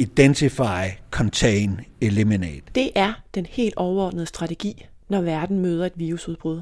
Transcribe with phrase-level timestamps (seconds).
[0.00, 2.62] Identify, contain, eliminate.
[2.74, 6.60] Det er den helt overordnede strategi, når verden møder et virusudbrud.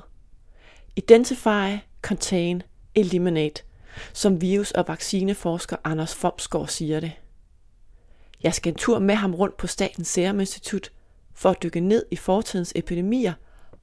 [0.96, 2.62] Identify, contain,
[2.94, 3.62] eliminate,
[4.12, 7.12] som virus- og vaccineforsker Anders Fomsgaard siger det.
[8.42, 10.90] Jeg skal en tur med ham rundt på Statens Serum Institut
[11.34, 13.32] for at dykke ned i fortidens epidemier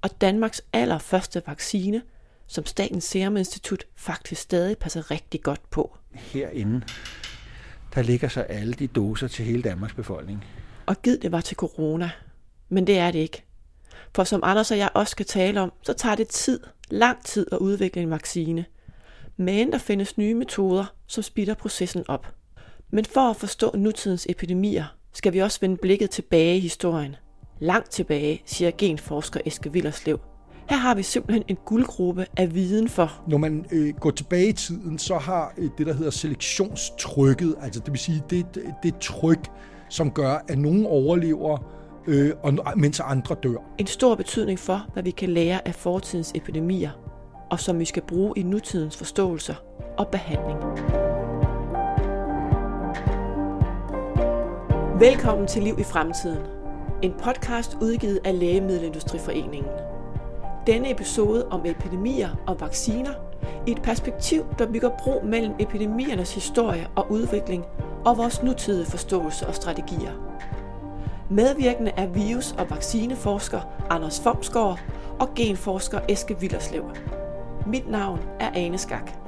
[0.01, 2.01] og Danmarks allerførste vaccine,
[2.47, 5.97] som Statens Serum Institut faktisk stadig passer rigtig godt på.
[6.11, 6.81] Herinde,
[7.95, 10.45] der ligger så alle de doser til hele Danmarks befolkning.
[10.85, 12.09] Og giv det var til corona.
[12.69, 13.43] Men det er det ikke.
[14.15, 17.47] For som Anders og jeg også skal tale om, så tager det tid, lang tid
[17.51, 18.65] at udvikle en vaccine.
[19.37, 22.27] Men der findes nye metoder, som speeder processen op.
[22.89, 27.15] Men for at forstå nutidens epidemier, skal vi også vende blikket tilbage i historien.
[27.59, 30.19] Langt tilbage, siger genforsker Eske Villerslev.
[30.69, 33.11] Her har vi simpelthen en guldgruppe af viden for.
[33.27, 37.79] Når man øh, går tilbage i tiden, så har øh, det, der hedder selektionstrykket, altså
[37.79, 39.51] det vil sige, det, det, det tryk,
[39.89, 41.57] som gør, at nogen overlever,
[42.07, 43.57] øh, og, mens andre dør.
[43.77, 46.91] En stor betydning for, hvad vi kan lære af fortidens epidemier,
[47.51, 49.55] og som vi skal bruge i nutidens forståelser
[49.97, 50.59] og behandling.
[54.99, 56.43] Velkommen til Liv i Fremtiden.
[57.01, 59.92] En podcast udgivet af Lægemiddelindustriforeningen.
[60.67, 63.11] Denne episode om epidemier og vacciner
[63.67, 67.65] i et perspektiv, der bygger bro mellem epidemiernes historie og udvikling
[68.05, 70.11] og vores nutidige forståelse og strategier.
[71.29, 74.79] Medvirkende er virus- og vaccineforsker Anders Fomsgaard
[75.19, 76.83] og genforsker Eske Villerslev.
[77.67, 79.22] Mit navn er Ane Skak.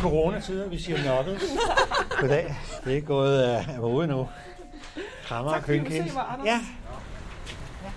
[0.00, 1.40] Coronatider, vi siger nokket.
[2.20, 2.56] Goddag.
[2.84, 4.28] Det er gået af uh, ude nu.
[5.24, 5.94] Hammer og Kønkens.
[5.94, 6.02] Ja.
[6.44, 6.60] ja.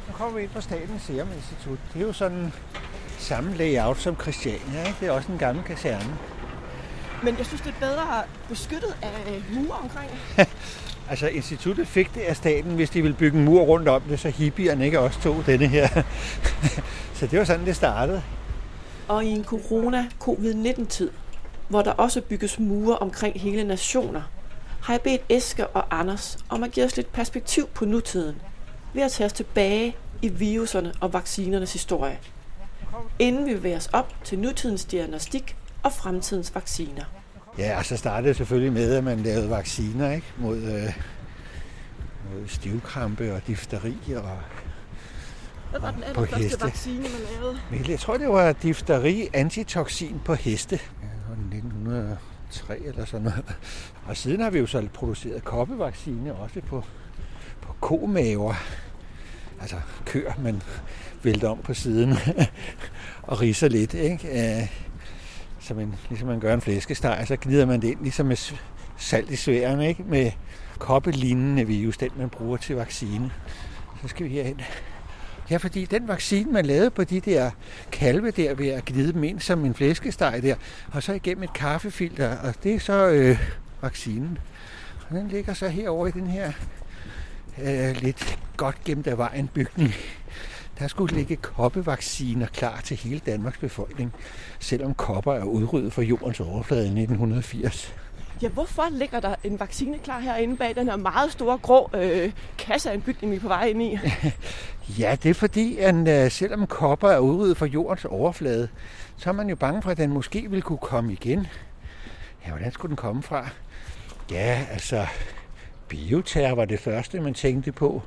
[0.07, 1.79] Nu kommer vi ind på Statens Serum Institut.
[1.93, 2.53] Det er jo sådan
[3.17, 4.87] samme layout som Christiania.
[4.87, 4.95] Ikke?
[4.99, 6.17] Det er også en gammel kaserne.
[7.23, 10.11] Men jeg synes, det er bedre beskyttet af mure omkring.
[11.09, 14.19] altså, instituttet fik det af staten, hvis de ville bygge en mur rundt om det,
[14.19, 15.87] så hippierne ikke også tog denne her.
[17.17, 18.23] så det var sådan, det startede.
[19.07, 21.11] Og i en corona-covid-19-tid,
[21.71, 24.21] hvor der også bygges mure omkring hele nationer,
[24.81, 28.35] har jeg bedt Eske og Anders om at give os lidt perspektiv på nutiden,
[28.93, 32.19] ved at tage os tilbage i viruserne og vaccinernes historie,
[33.19, 37.03] inden vi bevæger os op til nutidens diagnostik og fremtidens vacciner.
[37.57, 40.27] Ja, og så startede det selvfølgelig med, at man lavede vacciner ikke?
[40.37, 40.99] Mod, øh,
[42.31, 44.37] mod stivkrampe og difteri og
[45.71, 47.91] hvad var den allerførste vaccine, man lavede?
[47.91, 50.79] Jeg tror, det var difteri antitoxin på heste.
[51.41, 53.55] 1903 eller sådan noget.
[54.05, 56.83] Og siden har vi jo så produceret koppevaccine også på,
[57.61, 58.53] på komaver.
[59.61, 59.75] Altså
[60.05, 60.61] køer, man
[61.23, 62.13] vælter om på siden
[63.23, 63.93] og riser lidt.
[63.93, 64.59] Ikke?
[64.61, 64.67] Øh,
[65.59, 68.53] så man, ligesom man gør en flæskesteg, så gnider man det ind ligesom med
[68.97, 70.03] salt i sværen, ikke?
[70.03, 70.31] med
[70.79, 73.31] koppelignende virus, den man bruger til vaccine.
[74.01, 74.61] Så skal vi herhen.
[75.51, 77.51] Ja, fordi den vaccine, man lavede på de der
[77.91, 80.55] kalve der, ved at glide dem ind som en flæskesteg der,
[80.91, 83.37] og så igennem et kaffefilter, og det er så øh,
[83.81, 84.37] vaccinen.
[85.09, 86.51] Og den ligger så herovre i den her
[87.61, 89.93] øh, lidt godt gemt af vejen bygning.
[90.79, 94.13] Der skulle ligge koppevacciner klar til hele Danmarks befolkning,
[94.59, 97.93] selvom kopper er udryddet fra jordens overflade i 1980.
[98.41, 102.31] Ja, hvorfor ligger der en vaccine klar herinde bag den her meget store grå øh,
[102.57, 103.99] kasse af en bygning, vi er på vej ind i?
[104.99, 108.67] ja, det er fordi, at øh, selvom kopper er udryddet fra jordens overflade,
[109.17, 111.47] så er man jo bange for, at den måske vil kunne komme igen.
[112.45, 113.49] Ja, hvordan skulle den komme fra?
[114.31, 115.05] Ja, altså,
[115.87, 118.01] bioterror var det første, man tænkte på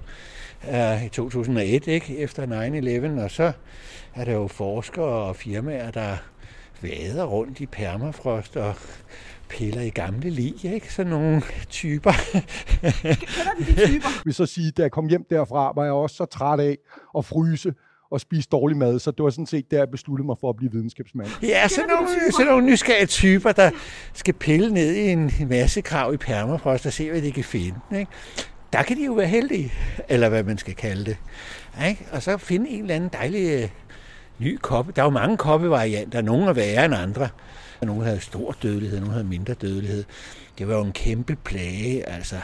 [0.68, 2.18] uh, i 2001, ikke?
[2.18, 3.52] efter 9-11, og så
[4.14, 6.16] er der jo forskere og firmaer, der
[6.82, 8.74] vader rundt i permafrost og
[9.54, 10.92] piller i gamle lig, ikke?
[10.92, 12.12] Sådan nogle typer.
[12.82, 14.08] Kender vi de typer?
[14.24, 16.78] Vi så sige, da jeg kom hjem derfra, var jeg også så træt af
[17.18, 17.74] at fryse
[18.10, 20.56] og spise dårlig mad, så det var sådan set der, jeg besluttede mig for at
[20.56, 21.28] blive videnskabsmand.
[21.42, 23.70] Ja, sådan nogle, sådan nogle nysgerrige typer, der
[24.14, 27.78] skal pille ned i en masse krav i permafrost og se, hvad de kan finde.
[27.98, 28.10] Ikke?
[28.72, 29.72] Der kan de jo være heldige,
[30.08, 31.16] eller hvad man skal kalde det.
[31.88, 32.06] Ikke?
[32.12, 33.68] Og så finde en eller anden dejlig øh,
[34.38, 34.92] ny koppe.
[34.96, 37.28] Der er jo mange koppevarianter, nogle er værre end andre.
[37.82, 40.04] Nogle havde stor dødelighed, nogle havde mindre dødelighed.
[40.58, 42.36] Det var jo en kæmpe plage, altså.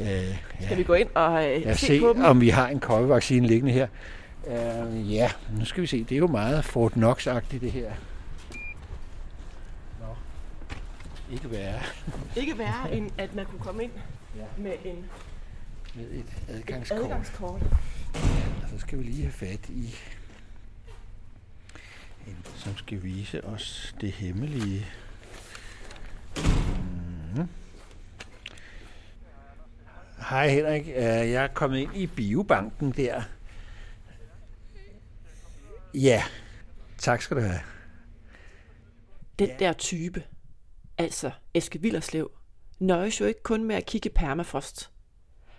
[0.00, 0.34] Øh, ja.
[0.64, 2.24] Skal vi gå ind og øh, ja, se, se på dem?
[2.24, 3.86] om vi har en koppevaccine liggende her.
[4.46, 6.04] Uh, ja, nu skal vi se.
[6.04, 7.92] Det er jo meget Fort Knox-agtigt, det her.
[10.00, 10.06] Nå.
[11.32, 11.80] Ikke værre.
[12.40, 13.90] Ikke værre, end at man kunne komme ind
[14.36, 14.62] ja.
[14.62, 15.04] med en
[15.94, 16.98] med et adgangskort.
[16.98, 17.62] Et adgangskort.
[18.62, 19.94] Og så skal vi lige have fat i
[22.56, 24.86] som skal vise os det hemmelige.
[26.36, 27.48] Mm.
[30.28, 33.22] Hej Henrik, øh, jeg er kommet ind i biobanken der.
[35.94, 36.22] Ja,
[36.98, 37.60] tak skal du have.
[39.38, 40.22] Den der type,
[40.98, 42.30] altså Eske Villerslev,
[42.78, 44.90] nøjes jo ikke kun med at kigge permafrost.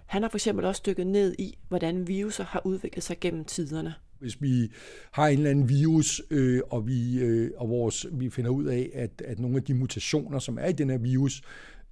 [0.05, 3.95] Han har for eksempel også dykket ned i, hvordan viruser har udviklet sig gennem tiderne.
[4.23, 4.71] Hvis vi
[5.11, 8.89] har en eller anden virus, øh, og, vi, øh, og vores, vi finder ud af,
[8.93, 11.41] at, at nogle af de mutationer, som er i den her virus,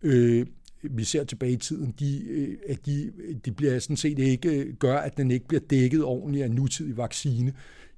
[0.01, 0.45] øh,
[0.83, 3.11] vi ser tilbage i tiden, de, øh, at de,
[3.45, 6.55] de bliver sådan set ikke, øh, gør, at den ikke bliver dækket ordentligt af en
[6.55, 7.53] nutidig vaccine,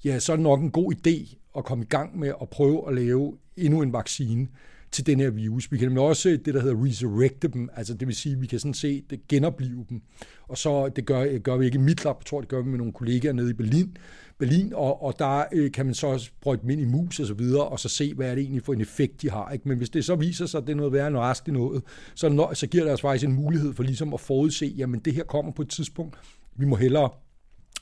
[0.05, 2.87] ja, så er det nok en god idé at komme i gang med at prøve
[2.87, 4.47] at lave endnu en vaccine
[4.93, 5.71] til den her virus.
[5.71, 8.47] Vi kan nemlig også det, der hedder resurrecte dem, altså det vil sige, at vi
[8.47, 10.01] kan sådan set genopleve dem.
[10.47, 12.77] Og så det gør, gør vi ikke i mit lab, tror, det gør vi med
[12.77, 13.97] nogle kollegaer nede i Berlin,
[14.39, 17.27] Berlin og, og der øh, kan man så også prøve dem ind i mus og
[17.27, 19.51] så videre, og så se, hvad er det egentlig for en effekt, de har.
[19.51, 19.67] Ikke?
[19.67, 21.83] Men hvis det så viser sig, at det er noget værre end resten noget,
[22.15, 25.13] så, når, så giver det os faktisk en mulighed for ligesom at forudse, jamen det
[25.13, 26.17] her kommer på et tidspunkt,
[26.55, 27.09] vi må hellere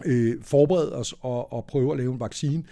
[0.05, 2.63] øh, forberede os og, og prøve at lave en vaccine.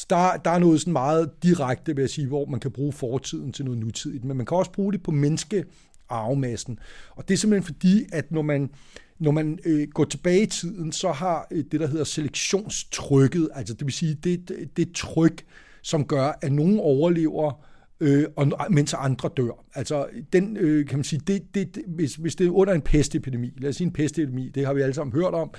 [0.00, 2.92] Så der, der er noget sådan meget direkte, vil jeg sige, hvor man kan bruge
[2.92, 5.64] fortiden til noget nutidigt, men man kan også bruge det på menneske
[6.08, 6.78] arvemassen.
[7.16, 8.70] Og det er simpelthen fordi, at når man,
[9.18, 13.74] når man øh, går tilbage i tiden, så har øh, det, der hedder selektionstrykket, altså
[13.74, 15.44] det vil sige, det, det, det tryk,
[15.82, 17.64] som gør, at nogen overlever,
[18.00, 19.64] øh, og, mens andre dør.
[19.74, 22.82] Altså, den, øh, kan man sige, det, det, det, hvis, hvis det er under en
[22.82, 25.50] pestepidemi, lad os sige en pestepidemi, det har vi alle sammen hørt om,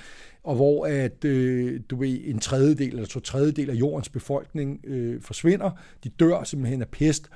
[0.42, 5.22] og hvor at, øh, du ved, en tredjedel eller to tredjedel af jordens befolkning øh,
[5.22, 5.70] forsvinder,
[6.04, 7.30] de dør simpelthen af pest,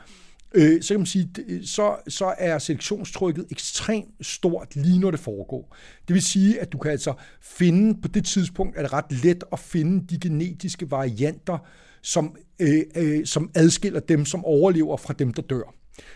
[0.54, 1.30] øh, så kan man sige,
[1.64, 5.76] så, så er selektionstrykket ekstremt stort lige når det foregår.
[6.08, 9.44] Det vil sige, at du kan altså finde, på det tidspunkt er det ret let
[9.52, 11.58] at finde de genetiske varianter,
[12.02, 15.74] som, øh, øh, som adskiller dem, som overlever fra dem, der dør.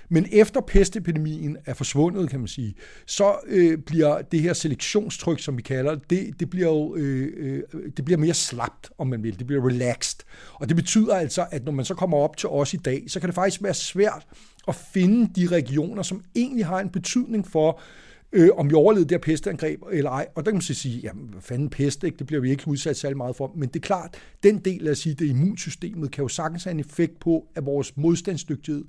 [0.08, 2.74] Men efter pestepidemien er forsvundet, kan man sige,
[3.06, 7.62] så øh, bliver det her selektionstryk, som vi kalder det, det bliver jo øh, øh,
[7.96, 9.38] det bliver mere slapt, om man vil.
[9.38, 10.20] Det bliver relaxed.
[10.54, 13.20] Og det betyder altså, at når man så kommer op til os i dag, så
[13.20, 14.26] kan det faktisk være svært
[14.68, 19.08] at finde de regioner, som egentlig har en betydning for, øh, øh, om vi overlevede
[19.08, 20.26] det her pestangreb eller ej.
[20.34, 22.16] Og der kan man så sige, jamen hvad fanden pest, ikke?
[22.18, 23.52] det bliver vi ikke udsat særlig meget for.
[23.56, 26.72] Men det er klart, den del af at sige, det immunsystemet kan jo sagtens have
[26.72, 28.84] en effekt på, at vores modstandsdygtighed,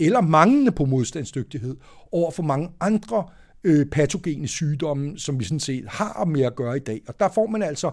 [0.00, 1.76] eller manglende på modstandsdygtighed,
[2.12, 3.24] over for mange andre
[3.64, 7.02] øh, patogene sygdomme, som vi sådan set har med at gøre i dag.
[7.08, 7.90] Og der får man altså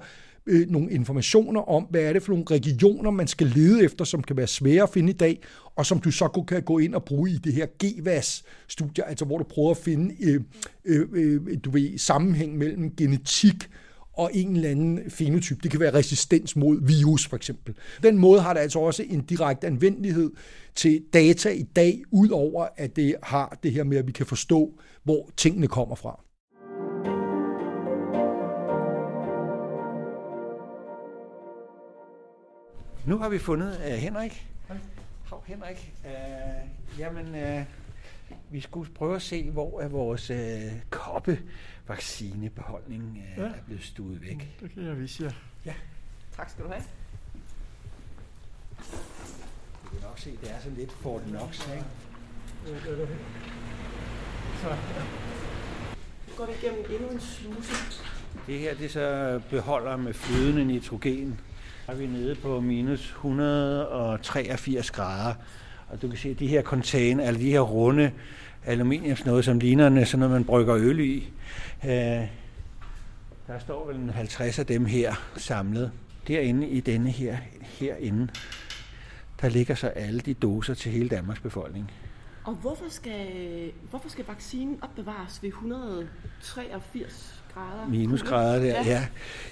[0.48, 4.24] øh, nogle informationer om, hvad er det for nogle regioner, man skal lede efter, som
[4.24, 5.42] kan være svære at finde i dag,
[5.76, 9.38] og som du så kan gå ind og bruge i det her GVAS-studie, altså hvor
[9.38, 10.42] du prøver at finde øh,
[10.86, 13.70] øh, øh, du ved, sammenhæng mellem genetik
[14.14, 15.64] og en eller anden fenotyp.
[15.64, 17.76] Det kan være resistens mod virus for eksempel.
[18.04, 20.32] Den måde har det altså også en direkte anvendelighed
[20.76, 24.80] til data i dag, udover at det har det her med, at vi kan forstå,
[25.04, 26.24] hvor tingene kommer fra.
[33.06, 34.48] Nu har vi fundet uh, Henrik.
[35.30, 35.94] Hov, Henrik.
[36.04, 36.10] Uh,
[37.00, 37.62] jamen, uh,
[38.52, 40.38] vi skulle prøve at se, hvor er vores uh,
[40.90, 43.44] koppevaccinebeholdning uh, ja.
[43.44, 44.58] er blevet stuet væk.
[44.62, 45.32] Det kan jeg vise jer.
[45.66, 45.74] Ja.
[46.36, 46.84] Tak skal du have.
[49.84, 51.86] Du kan nok se, det er sådan lidt Fort Knox, ikke?
[54.62, 54.70] Så,
[56.28, 57.74] Nu går vi igennem endnu en sluse.
[58.48, 61.40] Det her det er så beholder med flydende nitrogen.
[61.88, 65.34] Er vi nede på minus 183 grader.
[65.90, 68.12] Og du kan se, at de her container, eller de her runde
[68.66, 71.30] aluminiums noget, som ligner sådan noget, man brygger øl i.
[71.84, 71.92] Øh,
[73.48, 75.92] der står vel en 50 af dem her samlet.
[76.28, 78.28] Derinde i denne her, herinde,
[79.42, 81.92] der ligger så alle de doser til hele Danmarks befolkning.
[82.44, 87.90] Og hvorfor skal, hvorfor skal vaccinen opbevares ved 183 grader?
[87.90, 88.84] Minusgrader der, ja.
[88.86, 89.06] ja.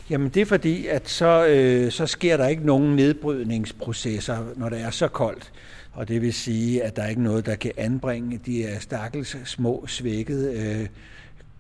[0.10, 4.82] Jamen det er fordi, at så, øh, så sker der ikke nogen nedbrydningsprocesser, når det
[4.82, 5.52] er så koldt.
[5.94, 9.38] Og det vil sige, at der er ikke noget, der kan anbringe de her stakkels
[9.46, 10.88] små svækkede øh,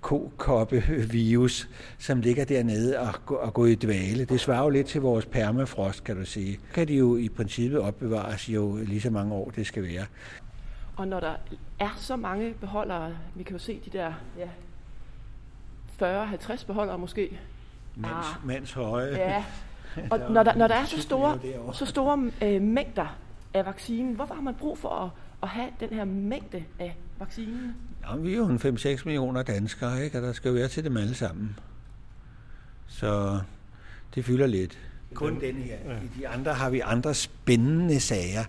[0.02, 1.70] kokoppe-virus,
[2.00, 4.26] som ligger dernede og, og går i dvale.
[4.26, 6.60] Det svarer jo lidt til vores permafrost, kan du sige.
[6.74, 10.06] Kan de jo i princippet opbevares jo lige så mange år, det skal være.
[10.96, 11.34] Og når der
[11.80, 14.48] er så mange beholdere, vi kan jo se de der ja,
[16.02, 17.40] 40-50 beholdere måske.
[17.96, 18.48] Mands, ah.
[18.48, 19.16] mands høje.
[19.16, 19.44] Ja.
[20.12, 21.40] Og når der, når der er så store,
[21.74, 23.18] så store øh, mængder
[23.54, 25.10] af vaccinen, hvorfor har man brug for at,
[25.44, 27.76] at have den her mængde af vaccinen?
[28.10, 30.18] Ja, vi er jo en 5-6 millioner danskere, ikke?
[30.18, 31.60] og der skal jo være til dem alle sammen.
[32.88, 33.40] Så
[34.16, 34.80] det fylder lidt.
[35.14, 35.76] Kun den her.
[35.76, 38.44] I de andre har vi andre spændende sager.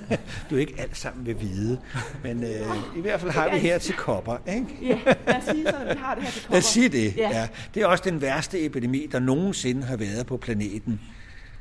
[0.50, 1.78] du er ikke alt sammen vil vide,
[2.22, 4.66] men øh, i hvert fald har vi her til kopper, ikke?
[4.82, 6.52] ja, lad os sige sådan, at vi har det her til kopper.
[6.52, 7.28] Lad os sige det, ja.
[7.30, 7.48] ja.
[7.74, 11.00] Det er også den værste epidemi, der nogensinde har været på planeten.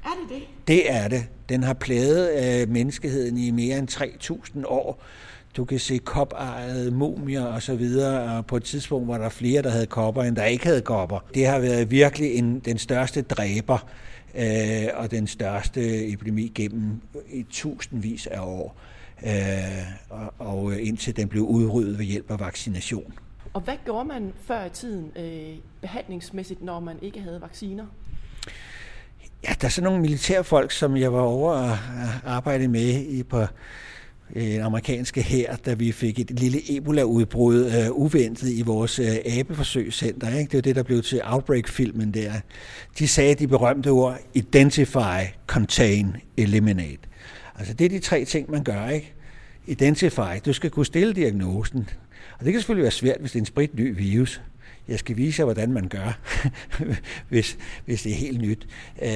[0.06, 0.68] Er det det?
[0.68, 1.26] Det er det.
[1.50, 5.04] Den har plaget øh, menneskeheden i mere end 3.000 år.
[5.58, 9.62] Du kan se kopejede mumier og så videre, og på et tidspunkt var der flere,
[9.62, 11.20] der havde kopper, end der ikke havde kopper.
[11.34, 13.88] Det har været virkelig en, den største dræber
[14.36, 18.78] øh, og den største epidemi gennem i tusindvis af år,
[19.26, 19.32] øh,
[20.10, 23.14] og, og indtil den blev udryddet ved hjælp af vaccination.
[23.54, 27.86] Og hvad gjorde man før i tiden øh, behandlingsmæssigt, når man ikke havde vacciner?
[29.44, 31.78] Ja, der er sådan nogle militærfolk, som jeg var over at
[32.26, 33.46] arbejde med i på
[34.36, 40.38] en amerikanske her, da vi fik et lille Ebola-udbrud øh, uventet i vores øh, abeforsøgscenter.
[40.38, 40.52] Ikke?
[40.52, 42.34] Det var det, der blev til Outbreak-filmen der.
[43.00, 47.00] De sagde de berømte ord Identify, Contain, Eliminate.
[47.56, 48.90] Altså det er de tre ting, man gør.
[48.90, 49.14] ikke?
[49.68, 51.90] Identify, du skal kunne stille diagnosen.
[52.40, 54.42] Og det kan selvfølgelig være svært, hvis det er en spritny virus
[54.88, 56.20] jeg skal vise jer, hvordan man gør,
[57.30, 58.68] hvis, hvis det er helt nyt.
[59.02, 59.10] Øh,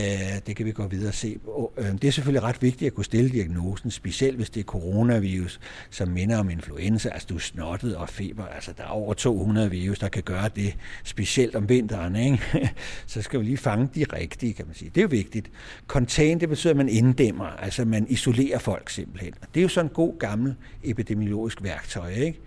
[0.48, 1.40] det kan vi gå videre og se.
[1.78, 5.60] Øh, det er selvfølgelig ret vigtigt at kunne stille diagnosen, specielt hvis det er coronavirus,
[5.90, 8.46] som minder om influenza, altså du er snottet og feber.
[8.46, 12.16] Altså der er over 200 virus, der kan gøre det, specielt om vinteren.
[12.16, 12.72] Ikke?
[13.08, 14.90] Så skal vi lige fange de rigtige, kan man sige.
[14.90, 15.52] Det er jo vigtigt.
[15.88, 19.34] Contain, det betyder, at man inddæmmer, altså man isolerer folk simpelthen.
[19.54, 22.40] Det er jo sådan en god gammel epidemiologisk værktøj, ikke?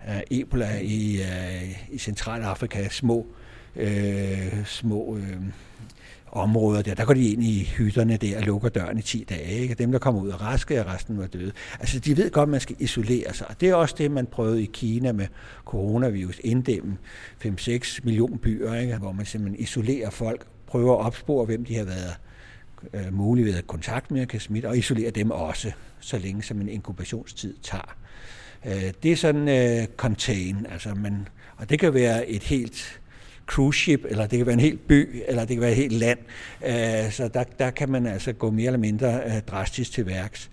[0.00, 3.26] Af Ebola i, øh, i Centralafrika, små,
[3.76, 5.36] øh, små øh,
[6.32, 6.94] områder der.
[6.94, 9.48] Der går de ind i hytterne der og lukker døren i 10 dage.
[9.48, 9.74] Ikke?
[9.74, 11.52] Dem, der kommer ud og raske, og resten var døde.
[11.80, 13.48] Altså, de ved godt, at man skal isolere sig.
[13.48, 15.26] Og det er også det, man prøvede i Kina med
[15.64, 16.40] coronavirus.
[16.44, 16.96] Inddæmme
[17.44, 18.96] 5-6 millioner byer, ikke?
[18.96, 22.14] hvor man simpelthen isolerer folk, prøver at opspore, hvem de har været
[22.94, 26.60] øh, muligt ved at kontakt med, kan smitte, og isolere dem også, så længe som
[26.60, 27.96] en inkubationstid tager.
[28.66, 33.00] Øh, det er sådan øh, contain, altså man, og det kan være et helt
[33.46, 35.92] cruise ship, eller det kan være en hel by, eller det kan være et helt
[35.92, 36.18] land.
[36.60, 40.50] Uh, så der, der kan man altså gå mere eller mindre øh, drastisk til værks.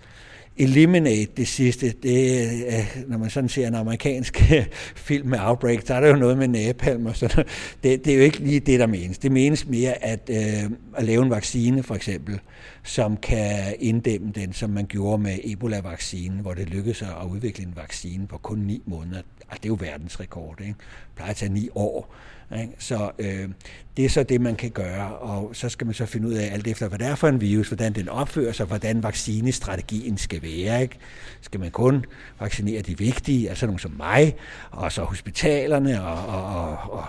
[0.58, 4.42] Eliminate det sidste, det, når man sådan ser en amerikansk
[5.08, 7.44] film med Outbreak, der er der jo noget med napalm og sådan
[7.82, 9.18] det, det er jo ikke lige det, der menes.
[9.18, 12.40] Det menes mere at, øh, at lave en vaccine, for eksempel,
[12.82, 17.76] som kan inddæmme den, som man gjorde med Ebola-vaccinen, hvor det lykkedes at udvikle en
[17.76, 19.18] vaccine på kun ni måneder.
[19.18, 20.72] Altså, det er jo verdensrekord, ikke?
[20.72, 22.14] Det plejer at tage ni år.
[22.52, 22.72] Ikke?
[22.78, 23.48] Så øh,
[23.96, 26.52] det er så det, man kan gøre, og så skal man så finde ud af
[26.52, 30.42] alt efter, hvad det er for en virus, hvordan den opfører sig, hvordan vaccinestrategien skal
[30.42, 30.82] være.
[30.82, 30.98] Ikke?
[31.40, 32.04] Skal man kun
[32.40, 34.36] vaccinere de vigtige, altså nogen som mig,
[34.70, 37.04] og så hospitalerne og, og, og, og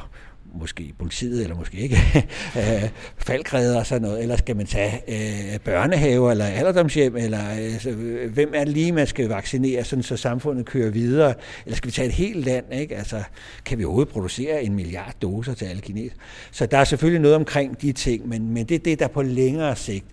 [0.53, 1.97] måske politiet, eller måske ikke,
[2.57, 7.91] øh, faldgræder og sådan noget, eller skal man tage øh, børnehaver, eller alderdomshjem, eller altså,
[8.33, 11.33] hvem er det lige, man skal vaccinere, sådan så samfundet kører videre,
[11.65, 12.95] eller skal vi tage et helt land, ikke?
[12.95, 13.23] Altså,
[13.65, 16.15] kan vi overhovedet producere en milliard doser til alle kineser?
[16.51, 19.21] Så der er selvfølgelig noget omkring de ting, men, men det er det, der på
[19.21, 20.05] længere sigt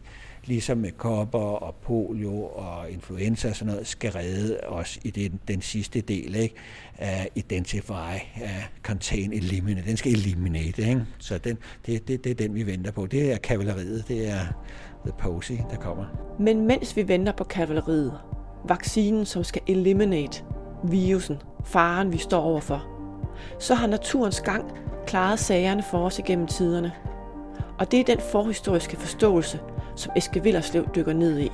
[0.46, 5.40] ligesom med kopper og polio og influenza og sådan noget, skal redde os i den,
[5.48, 6.54] den sidste del, ikke?
[7.00, 8.48] Uh, identify, uh,
[8.82, 9.88] contain, eliminate.
[9.88, 11.06] Den skal eliminate, ikke?
[11.18, 13.06] Så den, det, det, det er den, vi venter på.
[13.06, 14.40] Det er kavaleriet, det er
[15.04, 16.04] the posy, der kommer.
[16.38, 18.12] Men mens vi venter på kavaleriet,
[18.68, 20.44] vaccinen, som skal eliminate
[20.84, 22.86] virusen, faren, vi står overfor,
[23.58, 24.64] så har naturens gang
[25.06, 26.92] klaret sagerne for os igennem tiderne.
[27.78, 29.60] Og det er den forhistoriske forståelse,
[29.96, 31.50] som Eske Villerslev dykker ned i.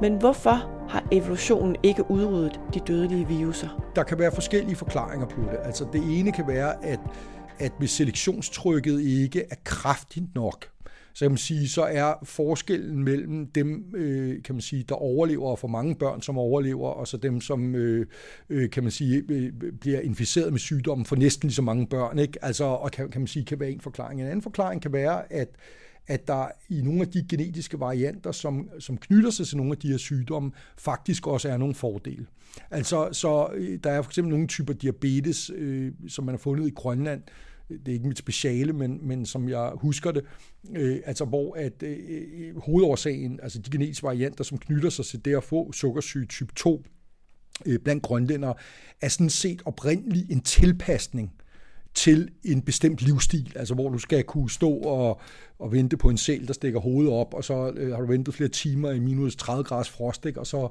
[0.00, 3.92] Men hvorfor har evolutionen ikke udryddet de dødelige viruser?
[3.96, 5.58] Der kan være forskellige forklaringer på det.
[5.64, 7.00] Altså det ene kan være, at,
[7.58, 10.68] at hvis selektionstrykket ikke er kraftigt nok,
[11.14, 15.50] så kan man sige, så er forskellen mellem dem, øh, kan man sige, der overlever,
[15.50, 18.06] og for mange børn, som overlever, og så dem, som, øh,
[18.50, 22.18] øh, kan man sige, øh, bliver inficeret med sygdommen for næsten lige så mange børn,
[22.18, 22.44] ikke?
[22.44, 24.20] Altså, og kan, kan man sige, kan være en forklaring.
[24.20, 25.48] En anden forklaring kan være, at
[26.10, 29.78] at der i nogle af de genetiske varianter, som, som knytter sig til nogle af
[29.78, 32.26] de her sygdomme, faktisk også er nogle fordele.
[32.70, 36.66] Altså, så øh, der er for eksempel nogle typer diabetes, øh, som man har fundet
[36.66, 37.22] i Grønland,
[37.68, 40.24] det er ikke mit speciale, men, men som jeg husker det,
[40.76, 45.24] øh, altså hvor at øh, øh hovedårsagen, altså de genetiske varianter, som knytter sig til
[45.24, 46.84] det at få sukkersyge type 2
[47.66, 48.54] øh, blandt grønlændere,
[49.00, 51.32] er sådan set oprindeligt en tilpasning
[51.94, 55.20] til en bestemt livsstil, altså hvor du skal kunne stå og,
[55.58, 58.34] og vente på en sæl, der stikker hovedet op, og så øh, har du ventet
[58.34, 60.40] flere timer i minus 30 graders frost, ikke?
[60.40, 60.68] og så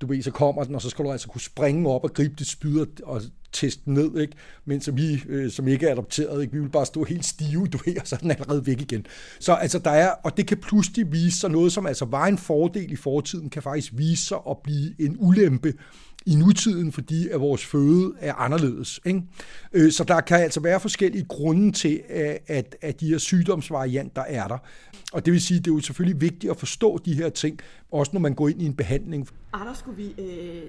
[0.00, 2.34] du ved, så kommer den, og så skal du altså kunne springe op og gribe
[2.38, 3.22] det spyd og
[3.52, 4.32] teste den ned, ikke?
[4.64, 6.52] Men som vi, øh, som ikke er adopteret, ikke?
[6.52, 9.06] vi vil bare stå helt stive, du ved, og så er den allerede væk igen.
[9.40, 12.38] Så altså der er, og det kan pludselig vise sig noget, som altså var en
[12.38, 15.72] fordel i fortiden, kan faktisk vise sig at blive en ulempe
[16.26, 19.00] i nutiden, fordi at vores føde er anderledes.
[19.04, 19.22] Ikke?
[19.72, 22.02] Øh, så der kan altså være forskellige grunde til,
[22.46, 24.58] at, at de her sygdomsvarianter er der.
[25.12, 27.60] Og det vil sige, at det er jo selvfølgelig vigtigt at forstå de her ting,
[27.90, 29.28] også når man går ind i en behandling.
[29.52, 30.62] Anders, skulle vi øh,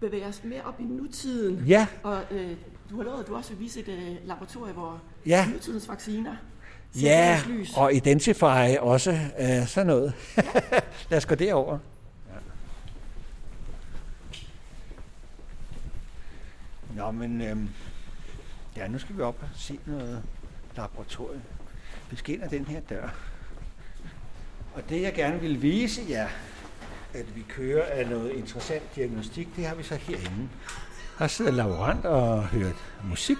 [0.00, 1.64] bevæge os mere op i nutiden?
[1.66, 1.86] Ja.
[2.02, 2.50] Og øh,
[2.90, 5.46] du har lovet, at du også vil vise et øh, laboratorium, hvor ja.
[5.52, 6.36] nutidens vacciner
[7.02, 7.40] Ja,
[7.76, 9.10] og Identify også
[9.40, 10.12] øh, sådan noget.
[10.36, 10.42] Ja.
[11.10, 11.78] Lad os gå derover.
[16.96, 17.68] Nå, men øhm,
[18.76, 20.22] ja, nu skal vi op og se noget
[20.76, 21.42] laboratorium.
[22.10, 23.08] Vi skal ind ad den her dør.
[24.74, 26.28] Og det, jeg gerne vil vise jer,
[27.14, 30.48] at vi kører af noget interessant diagnostik, det har vi så herinde.
[31.18, 32.72] Her sidder laborant og hører
[33.04, 33.38] musik.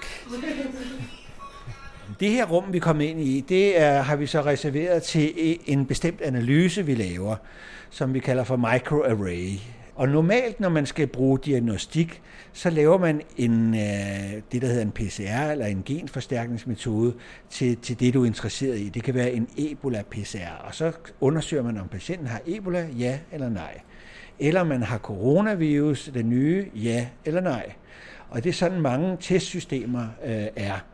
[2.20, 5.86] Det her rum, vi kommer ind i, det er, har vi så reserveret til en
[5.86, 7.36] bestemt analyse, vi laver,
[7.90, 9.58] som vi kalder for microarray.
[9.96, 12.22] Og normalt, når man skal bruge diagnostik,
[12.52, 17.14] så laver man en, øh, det, der hedder en PCR, eller en genforstærkningsmetode,
[17.50, 18.88] til, til det, du er interesseret i.
[18.88, 23.48] Det kan være en Ebola-PCR, og så undersøger man, om patienten har Ebola, ja eller
[23.48, 23.80] nej.
[24.38, 27.72] Eller man har coronavirus, den nye, ja eller nej.
[28.30, 30.84] Og det er sådan, mange testsystemer øh, er.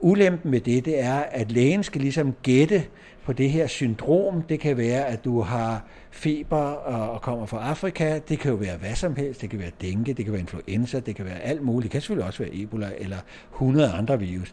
[0.00, 2.84] Ulempen med det, det er, at lægen skal ligesom gætte
[3.24, 4.42] på det her syndrom.
[4.42, 8.18] Det kan være, at du har feber og kommer fra Afrika.
[8.28, 9.40] Det kan jo være hvad som helst.
[9.40, 11.82] Det kan være dengue, det kan være influenza, det kan være alt muligt.
[11.82, 13.18] Det kan selvfølgelig også være Ebola eller
[13.52, 14.52] 100 andre virus.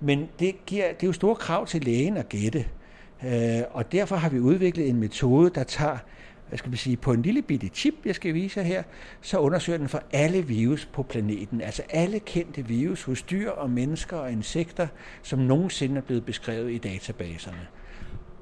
[0.00, 2.64] Men det, giver, det er jo store krav til lægen at gætte.
[3.24, 5.98] Øh, og derfor har vi udviklet en metode, der tager
[6.48, 8.82] hvad skal vi sige, på en lille bitte chip, jeg skal vise jer her,
[9.20, 11.60] så undersøger den for alle virus på planeten.
[11.60, 14.86] Altså alle kendte virus hos dyr og mennesker og insekter,
[15.22, 17.66] som nogensinde er blevet beskrevet i databaserne.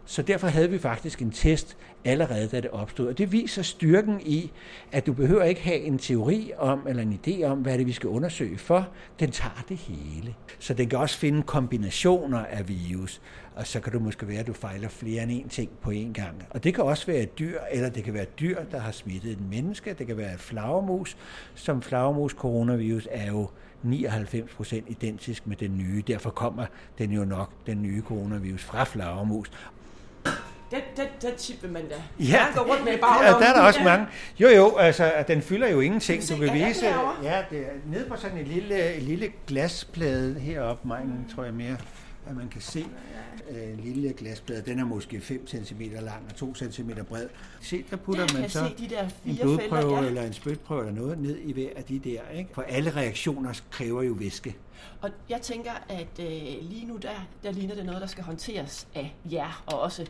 [0.07, 3.09] Så derfor havde vi faktisk en test allerede, da det opstod.
[3.09, 4.53] Og det viser styrken i,
[4.93, 7.93] at du behøver ikke have en teori om, eller en idé om, hvad det vi
[7.93, 8.89] skal undersøge for.
[9.21, 10.35] Den tager det hele.
[10.59, 13.21] Så den kan også finde kombinationer af virus.
[13.57, 16.13] Og så kan du måske være, at du fejler flere end én ting på én
[16.13, 16.47] gang.
[16.51, 18.93] Og det kan også være et dyr, eller det kan være et dyr, der har
[18.93, 19.95] smittet et menneske.
[19.99, 21.17] Det kan være et flagermus.
[21.55, 23.49] Som flagermus coronavirus er jo
[23.85, 26.03] 99% identisk med den nye.
[26.07, 26.67] Derfor kommer
[26.99, 29.51] den jo nok, den nye coronavirus, fra flagermus.
[30.71, 32.25] Den, den, den chip vil man da.
[32.25, 34.07] Ja, gå rundt med i Ja, der er der også mange.
[34.39, 36.29] Jo, jo, altså, den fylder jo ingenting.
[36.29, 36.87] Du kan vise,
[37.23, 41.77] ja, det er nede på sådan en lille, lille glasplade heroppe, mange tror jeg mere,
[42.27, 42.87] at man kan se
[43.51, 44.63] en lille glasplade.
[44.63, 47.29] Den er måske 5 cm lang og 2 cm bred.
[47.61, 50.07] Se, der putter man så de der en blodprøve felter, ja.
[50.07, 52.21] eller en spytprøve eller noget ned i hver af de der.
[52.29, 52.51] Ikke?
[52.53, 54.57] For alle reaktioner kræver jo væske.
[55.01, 56.27] Og jeg tænker, at øh,
[56.71, 60.07] lige nu der, der ligner det noget, der skal håndteres af jer, og også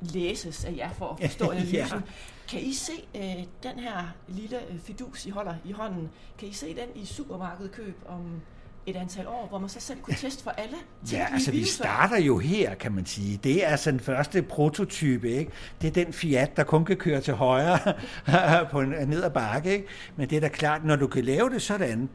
[0.00, 1.76] læses af jer for at forstå analysen.
[1.76, 2.00] ja.
[2.48, 6.52] Kan I se øh, den her lille øh, fidus, I holder i hånden, kan I
[6.52, 8.40] se den i supermarkedet køb om
[8.86, 10.76] et antal år, hvor man så selv kunne teste for alle
[11.12, 13.40] Ja, altså vi starter jo her, kan man sige.
[13.44, 15.50] Det er altså den første prototype, ikke?
[15.82, 17.78] Det er den Fiat, der kun kan køre til højre
[18.70, 19.86] på en ned ad bakke, ikke?
[20.16, 22.08] Men det er da klart, når du kan lave det sådan,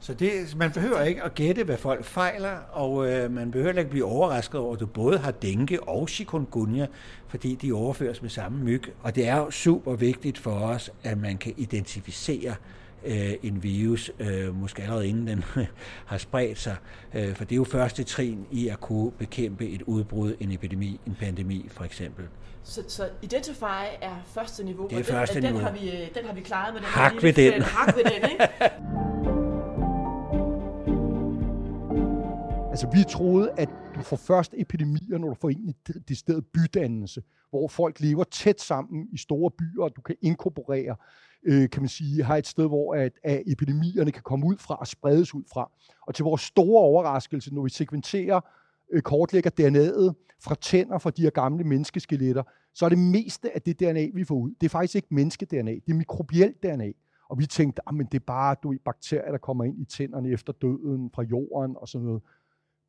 [0.00, 3.90] så det, man behøver ikke at gætte, hvad folk fejler, og øh, man behøver ikke
[3.90, 6.86] blive overrasket over, at du både har dengue og chikungunya,
[7.28, 8.92] fordi de overføres med samme myg.
[9.02, 12.54] Og det er jo super vigtigt for os, at man kan identificere
[13.04, 15.44] øh, en virus, øh, måske allerede inden den
[16.06, 16.76] har spredt sig.
[17.14, 21.00] Øh, for det er jo første trin i at kunne bekæmpe et udbrud, en epidemi,
[21.06, 22.24] en pandemi for eksempel.
[22.62, 25.58] Så, så Identify er første niveau, det er første den, niveau.
[25.58, 27.62] Den har, vi, øh, den har vi klaret med den hak ved den.
[27.62, 28.48] Hak ved den, ikke?
[32.74, 35.72] Altså, vi troede, at du får først epidemier, når du får ind i
[36.08, 40.96] det sted bydannelse, hvor folk lever tæt sammen i store byer, og du kan inkorporere,
[41.44, 44.74] øh, kan man sige, har et sted, hvor at, at epidemierne kan komme ud fra
[44.74, 45.70] og spredes ud fra.
[46.06, 48.40] Og til vores store overraskelse, når vi sekventerer,
[48.92, 52.42] øh, kortlægger DNA'et fra tænder fra de her gamle menneskeskeletter,
[52.74, 55.72] så er det meste af det DNA, vi får ud, det er faktisk ikke menneske-DNA,
[55.72, 56.92] det er mikrobielt DNA.
[57.28, 60.28] Og vi tænkte, ah, at det er bare du, bakterier, der kommer ind i tænderne
[60.28, 62.22] efter døden fra jorden og sådan noget.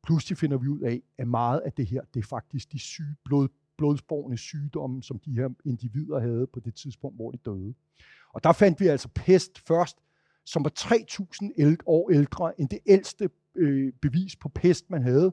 [0.02, 3.16] Pludselig finder vi ud af, at meget af det her, det er faktisk de syge,
[3.24, 7.74] blod, blodsborne sygdomme, som de her individer havde på det tidspunkt, hvor de døde.
[8.36, 9.96] Og der fandt vi altså pest først,
[10.44, 15.32] som var 3.000 år ældre end det ældste øh, bevis på pest, man havde.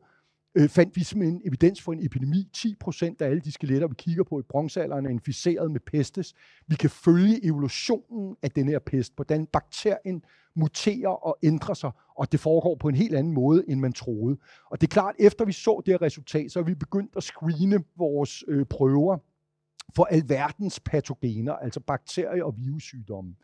[0.56, 2.50] øh, fandt vi simpelthen evidens for en epidemi.
[2.58, 6.34] 10% af alle de skeletter, vi kigger på i bronzealderen, er inficeret med pestes.
[6.68, 10.24] Vi kan følge evolutionen af den her pest, hvordan bakterien
[10.56, 14.38] muterer og ændrer sig, og det foregår på en helt anden måde, end man troede.
[14.72, 17.24] Og det er klart, efter vi så det her resultat, så er vi begyndt at
[17.24, 19.18] screene vores øh, prøver
[19.96, 23.36] for alverdens patogener, altså bakterier og virussygdomme.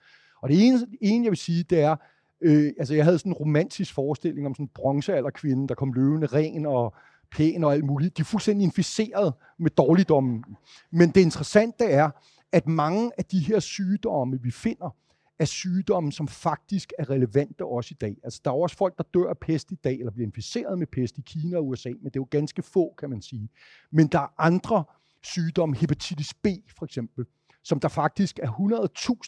[0.41, 1.95] Og det ene, ene jeg vil sige, det er,
[2.41, 6.27] øh, altså jeg havde sådan en romantisk forestilling om sådan en bronzealderkvinde, der kom løvende
[6.27, 6.93] ren og
[7.31, 8.17] pæn og alt muligt.
[8.17, 10.43] De er fuldstændig inficeret med dårligdommen.
[10.91, 12.09] Men det interessante er,
[12.51, 14.95] at mange af de her sygdomme, vi finder,
[15.39, 18.17] er sygdomme, som faktisk er relevante også i dag.
[18.23, 20.87] Altså, der er også folk, der dør af pest i dag, eller bliver inficeret med
[20.87, 23.49] pest i Kina og USA, men det er jo ganske få, kan man sige.
[23.91, 24.83] Men der er andre
[25.23, 27.25] sygdomme, hepatitis B for eksempel,
[27.63, 28.51] som der faktisk er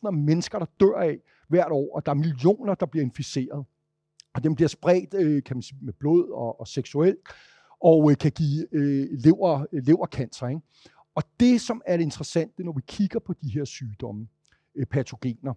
[0.04, 3.66] 100.000 mennesker, der dør af hvert år, og der er millioner, der bliver inficeret.
[4.34, 7.20] Og dem bliver spredt øh, kan man sige, med blod og, og seksuelt,
[7.82, 10.48] og øh, kan give øh, lever, øh, levercancer.
[10.48, 10.62] Ikke?
[11.16, 14.28] Og det, som er det interessante, når vi kigger på de her sygdomme,
[14.76, 15.54] øh, patogener,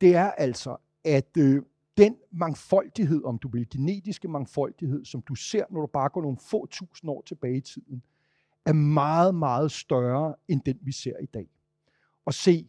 [0.00, 1.62] det er altså, at øh,
[1.96, 6.38] den mangfoldighed, om du vil, genetiske mangfoldighed, som du ser, når du bare går nogle
[6.50, 8.02] få tusind år tilbage i tiden,
[8.66, 11.46] er meget, meget større end den, vi ser i dag.
[12.26, 12.68] Og se,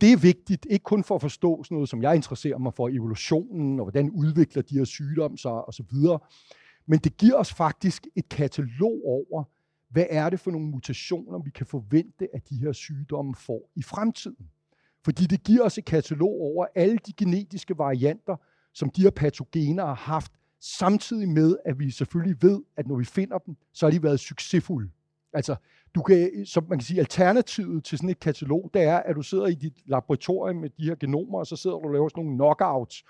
[0.00, 2.88] det er vigtigt, ikke kun for at forstå sådan noget, som jeg interesserer mig for,
[2.88, 6.18] evolutionen, og hvordan udvikler de her sygdomme sig, og så videre,
[6.86, 9.44] men det giver os faktisk et katalog over,
[9.88, 13.82] hvad er det for nogle mutationer, vi kan forvente, at de her sygdomme får i
[13.82, 14.48] fremtiden.
[15.04, 18.36] Fordi det giver os et katalog over alle de genetiske varianter,
[18.72, 23.04] som de her patogener har haft, samtidig med, at vi selvfølgelig ved, at når vi
[23.04, 24.90] finder dem, så har de været succesfulde.
[25.32, 25.56] Altså,
[25.94, 29.22] du kan, som man kan sige, alternativet til sådan et katalog, det er, at du
[29.22, 32.24] sidder i dit laboratorium med de her genomer, og så sidder du og laver sådan
[32.24, 33.04] nogle knockouts,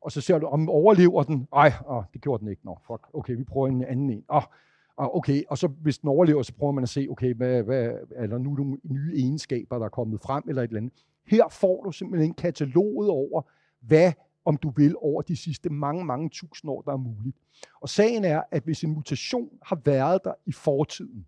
[0.00, 1.48] og så ser du, om overlever den.
[1.52, 2.64] Ej, åh, det gjorde den ikke.
[2.64, 3.08] Nå, fuck.
[3.12, 4.24] Okay, vi prøver en anden en.
[4.32, 4.42] Åh,
[4.96, 8.26] okay, og så hvis den overlever, så prøver man at se, okay, hvad, hvad, er
[8.26, 10.92] der nu nogle nye egenskaber, der er kommet frem, eller et eller andet.
[11.26, 13.42] Her får du simpelthen kataloget over,
[13.80, 14.12] hvad,
[14.44, 17.36] om du vil, over de sidste mange, mange tusind år, der er muligt.
[17.80, 21.26] Og sagen er, at hvis en mutation har været der i fortiden,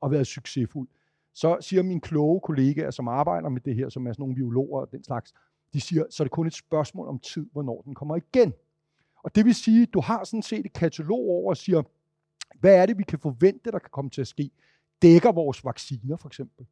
[0.00, 0.88] og været succesfuld,
[1.34, 4.80] så siger mine kloge kollegaer, som arbejder med det her, som er sådan nogle biologer
[4.80, 5.34] og den slags,
[5.72, 8.52] de siger, så er det kun et spørgsmål om tid, hvornår den kommer igen.
[9.24, 11.82] Og det vil sige, du har sådan set et katalog over og siger,
[12.60, 14.50] hvad er det, vi kan forvente, der kan komme til at ske?
[15.02, 16.66] Dækker vores vacciner for eksempel?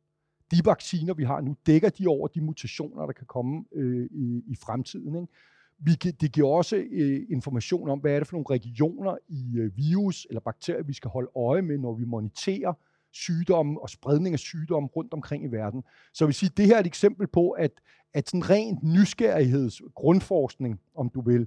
[0.50, 4.42] De vacciner, vi har nu, dækker de over de mutationer, der kan komme øh, i,
[4.46, 5.16] i fremtiden?
[5.16, 5.32] Ikke?
[5.78, 9.76] Vi, det giver også øh, information om, hvad er det for nogle regioner i øh,
[9.76, 12.72] virus eller bakterier, vi skal holde øje med, når vi moniterer
[13.14, 15.83] sygdomme og spredning af sygdomme rundt omkring i verden.
[16.12, 17.70] Så jeg vil sige, det her er et eksempel på, at,
[18.14, 21.46] at sådan rent nysgerrigheds grundforskning, om du vil,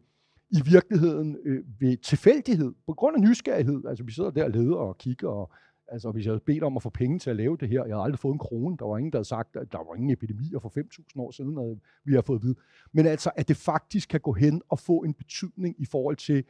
[0.49, 4.75] i virkeligheden øh, ved tilfældighed, på grund af nysgerrighed, altså vi sidder der og leder
[4.75, 5.51] og kigger, og
[5.87, 7.95] altså hvis jeg havde bedt om at få penge til at lave det her, jeg
[7.95, 10.11] havde aldrig fået en krone, der var ingen, der havde sagt, at der var ingen
[10.11, 12.55] epidemier for 5.000 år siden, at vi har fået at vide.
[12.91, 16.43] Men altså, at det faktisk kan gå hen og få en betydning i forhold til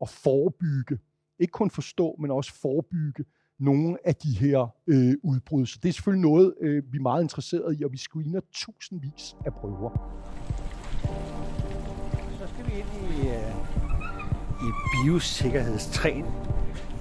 [0.00, 0.98] at forebygge,
[1.38, 3.24] ikke kun forstå, men også forebygge
[3.60, 5.66] nogle af de her øh, udbrud.
[5.66, 9.36] Så det er selvfølgelig noget, øh, vi er meget interesseret i, og vi screener tusindvis
[9.46, 9.90] af prøver.
[12.38, 12.88] Så skal vi ind
[13.22, 13.54] i, øh,
[14.62, 16.24] i biosikkerhedstræn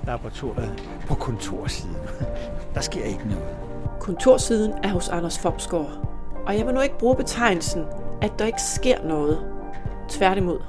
[0.06, 1.96] laboratoriet på kontorsiden.
[2.76, 3.58] Der sker ikke noget.
[4.00, 6.10] Kontorsiden er hos Anders Fopsgaard,
[6.46, 7.84] og jeg vil nu ikke bruge betegnelsen,
[8.22, 9.50] at der ikke sker noget.
[10.10, 10.60] Tværtimod.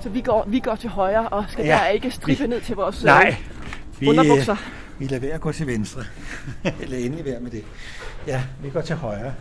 [0.00, 2.60] Så vi går, vi går til højre og skal ja, der ikke strippe vi, ned
[2.60, 3.36] til vores nej,
[4.00, 4.52] vi, underbukser.
[4.52, 6.04] Øh, vi lader være at gå til venstre.
[6.80, 7.64] Eller endelig være med det.
[8.26, 9.34] Ja, vi går til højre.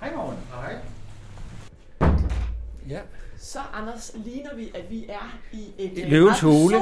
[0.00, 0.36] Hej morgen.
[0.50, 0.76] Hej.
[2.88, 3.00] Ja.
[3.44, 6.76] Så Anders, ligner vi, at vi er i et løvens hule.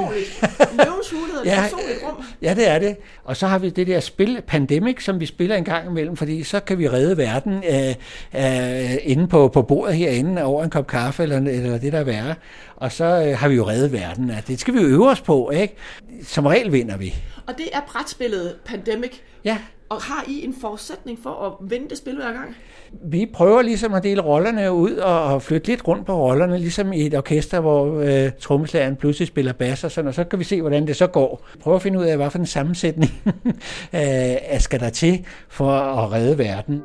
[0.73, 1.69] løvens hule hedder ja,
[2.07, 2.23] rum.
[2.41, 2.97] Ja, det er det.
[3.23, 6.43] Og så har vi det der spil Pandemic, som vi spiller en gang imellem, fordi
[6.43, 7.95] så kan vi redde verden øh,
[8.35, 12.35] øh, inde på, på bordet herinde over en kop kaffe eller, eller det der værre.
[12.75, 14.31] Og så øh, har vi jo reddet verden.
[14.47, 15.75] Det skal vi jo øve os på, ikke?
[16.23, 17.15] Som regel vinder vi.
[17.47, 19.11] Og det er brætspillet Pandemic.
[19.45, 19.57] Ja.
[19.91, 22.55] Og har I en forudsætning for at vende det spil hver gang?
[23.03, 27.05] Vi prøver ligesom at dele rollerne ud og flytte lidt rundt på rollerne, ligesom i
[27.05, 30.61] et orkester, hvor øh, trommeslageren pludselig spiller bass og sådan, og så kan vi se,
[30.61, 31.45] hvordan det så går.
[31.59, 33.11] Prøv at finde ud af, hvad for en sammensætning
[33.95, 36.81] øh, skal der til for at redde verden.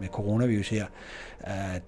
[0.00, 0.86] med coronavirus her,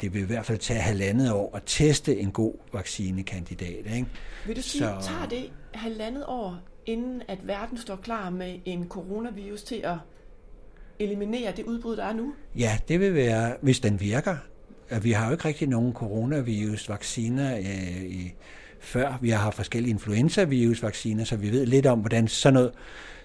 [0.01, 3.87] det vil i hvert fald tage halvandet år at teste en god vaccinekandidat.
[3.95, 4.07] Ikke?
[4.47, 5.09] Vil du sige, så...
[5.09, 9.97] tager det halvandet år, inden at verden står klar med en coronavirus til at
[10.99, 12.35] eliminere det udbrud, der er nu?
[12.59, 14.37] Ja, det vil være, hvis den virker.
[15.03, 18.35] vi har jo ikke rigtig nogen coronavirus-vacciner øh, i,
[18.81, 19.19] før.
[19.21, 22.73] Vi har haft forskellige influenza-virus-vacciner, så vi ved lidt om, hvordan sådan noget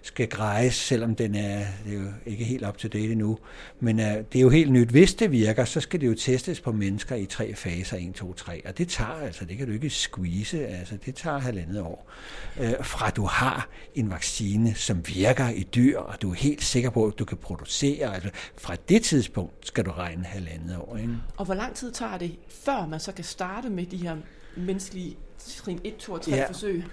[0.02, 3.38] skal grejes, selvom den er, det er jo ikke helt op til det endnu.
[3.80, 4.90] Men uh, det er jo helt nyt.
[4.90, 8.34] Hvis det virker, så skal det jo testes på mennesker i tre faser, 1, 2,
[8.34, 8.62] 3.
[8.66, 12.12] Og det tager, altså det kan du ikke squeeze, altså det tager halvandet år.
[12.60, 16.90] Uh, fra du har en vaccine, som virker i dyr, og du er helt sikker
[16.90, 20.98] på, at du kan producere, altså fra det tidspunkt skal du regne halvandet år.
[20.98, 21.14] Ikke?
[21.38, 24.16] Og hvor lang tid tager det, før man så kan starte med de her
[24.58, 25.18] menneskelige
[25.64, 26.48] trin 1, 2 og 3 ja.
[26.48, 26.84] forsøg?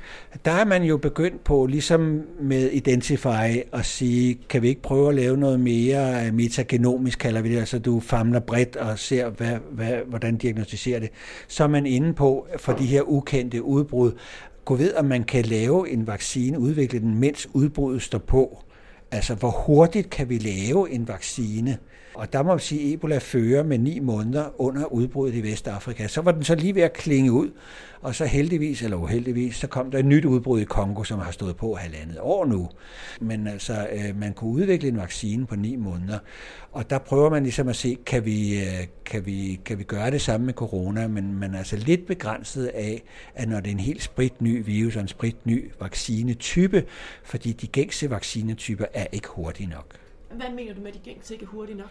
[0.45, 3.27] Der er man jo begyndt på, ligesom med Identify,
[3.73, 7.79] at sige, kan vi ikke prøve at lave noget mere metagenomisk, kalder vi det, altså
[7.79, 11.11] du famler bredt og ser, hvad, hvad, hvordan diagnostiserer det.
[11.49, 14.13] Så er man inde på, for de her ukendte udbrud,
[14.65, 18.63] gå ved, om man kan lave en vaccine, udvikle den, mens udbruddet står på.
[19.11, 21.79] Altså, hvor hurtigt kan vi lave en vaccine?
[22.19, 26.07] Og der må man sige, at Ebola fører med ni måneder under udbruddet i Vestafrika.
[26.09, 27.51] Så var den så lige ved at klinge ud,
[28.01, 31.31] og så heldigvis eller uheldigvis, så kom der et nyt udbrud i Kongo, som har
[31.31, 32.69] stået på halvandet år nu.
[33.21, 36.19] Men altså, øh, man kunne udvikle en vaccine på ni måneder,
[36.73, 40.11] og der prøver man ligesom at se, kan vi, øh, kan vi, kan vi gøre
[40.11, 43.03] det samme med corona, men man er altså lidt begrænset af,
[43.35, 46.85] at når det er en helt sprit ny virus og en sprit ny vaccinetype,
[47.25, 50.08] fordi de gængse vaccinetyper er ikke hurtige nok.
[50.31, 51.89] Hvad mener du med, at de gængs ikke hurtigt nok?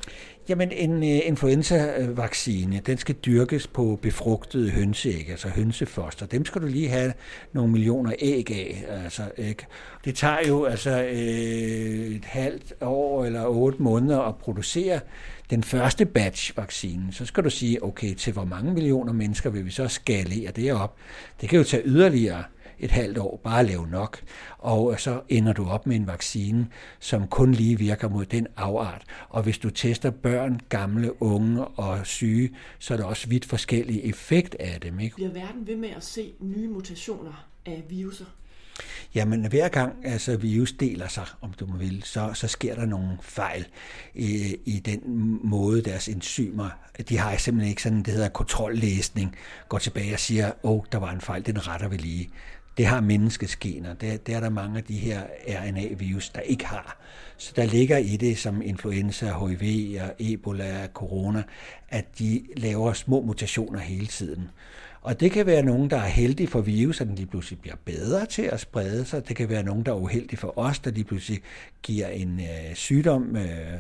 [0.50, 6.26] Jamen, en uh, influenza-vaccine, den skal dyrkes på befrugtede hønseæg, altså hønsefoster.
[6.26, 7.14] Dem skal du lige have
[7.54, 8.86] nogle millioner æg af.
[9.04, 9.66] Altså, æg.
[10.06, 15.00] Det tager jo altså øh, et halvt år eller otte måneder at producere
[15.50, 17.12] den første batch vaccinen.
[17.12, 20.74] Så skal du sige, okay, til hvor mange millioner mennesker vil vi så skalere det
[20.74, 20.96] op?
[21.42, 22.44] Det kan jo tage yderligere
[22.80, 24.20] et halvt år, bare lave nok,
[24.58, 26.68] og så ender du op med en vaccine,
[27.00, 29.04] som kun lige virker mod den afart.
[29.30, 34.04] Og hvis du tester børn, gamle, unge og syge, så er der også vidt forskellige
[34.04, 35.00] effekt af dem.
[35.00, 35.16] Ikke?
[35.16, 38.26] Bliver verden ved med at se nye mutationer af viruser?
[39.16, 42.86] Jamen hver gang altså, virus deler sig, om du må vil, så, så sker der
[42.86, 43.68] nogle fejl
[44.16, 45.02] i, i den
[45.44, 46.70] måde, deres enzymer,
[47.10, 49.36] de har simpelthen ikke sådan, det hedder kontrollæsning,
[49.70, 52.30] går tilbage og siger, åh, oh, der var en fejl, den retter vi lige.
[52.78, 53.94] Det har menneskets gener.
[53.94, 56.98] Det, det er der mange af de her RNA-virus, der ikke har.
[57.38, 61.44] Så der ligger i det som influenza, HIV og Ebola og corona,
[61.90, 64.50] at de laver små mutationer hele tiden.
[65.02, 67.76] Og det kan være nogen, der er heldige for virus, at den lige pludselig bliver
[67.86, 69.28] bedre til at sprede sig.
[69.28, 71.42] Det kan være nogen, der er uheldige for os, der lige pludselig
[71.84, 73.80] giver en øh, sygdom, øh, Øh,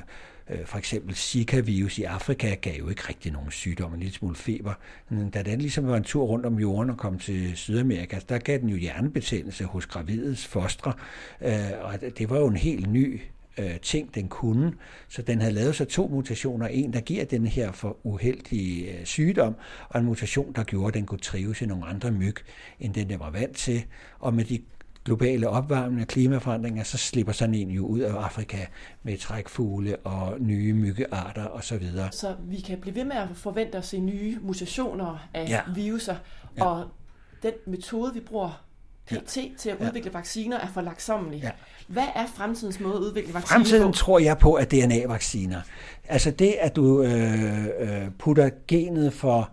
[0.49, 4.35] Øh, for eksempel Zika-virus i Afrika gav jo ikke rigtig nogen sygdom, en lille smule
[4.35, 4.73] feber.
[5.09, 8.37] Men da den ligesom var en tur rundt om jorden og kom til Sydamerika, der
[8.37, 10.93] gav den jo hjernebetændelse hos gravides fostre,
[11.41, 13.21] øh, og det var jo en helt ny
[13.57, 14.73] øh, ting, den kunne.
[15.07, 16.67] Så den havde lavet sig to mutationer.
[16.67, 19.55] En, der giver den her for uheldige øh, sygdom,
[19.89, 22.35] og en mutation, der gjorde, at den kunne trives i nogle andre myg,
[22.79, 23.83] end den, der var vant til.
[24.19, 24.59] Og med de
[25.07, 28.57] globale opvarmning og klimaforandringer, så slipper sådan en jo ud af Afrika
[29.03, 31.91] med trækfugle og nye myggearter osv.
[31.91, 35.61] Så, så vi kan blive ved med at forvente at se nye mutationer af ja.
[35.75, 36.15] viruser,
[36.57, 36.65] ja.
[36.65, 36.85] og
[37.43, 38.63] den metode, vi bruger
[39.05, 39.43] PT ja.
[39.57, 40.17] til at udvikle ja.
[40.17, 41.41] vacciner, er for laksommelige.
[41.43, 41.51] Ja.
[41.87, 43.91] Hvad er fremtidens måde at udvikle vacciner Fremtiden på?
[43.91, 45.61] tror jeg på, at DNA-vacciner.
[46.07, 49.49] Altså det, at du øh, øh, putter genet for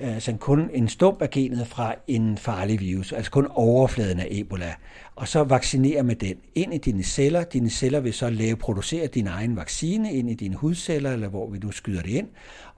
[0.00, 4.74] altså kun en stump af genet fra en farlig virus, altså kun overfladen af Ebola,
[5.16, 7.44] og så vaccinere med den ind i dine celler.
[7.44, 11.50] Dine celler vil så lave, producere din egen vaccine ind i dine hudceller, eller hvor
[11.50, 12.28] vi nu skyder det ind,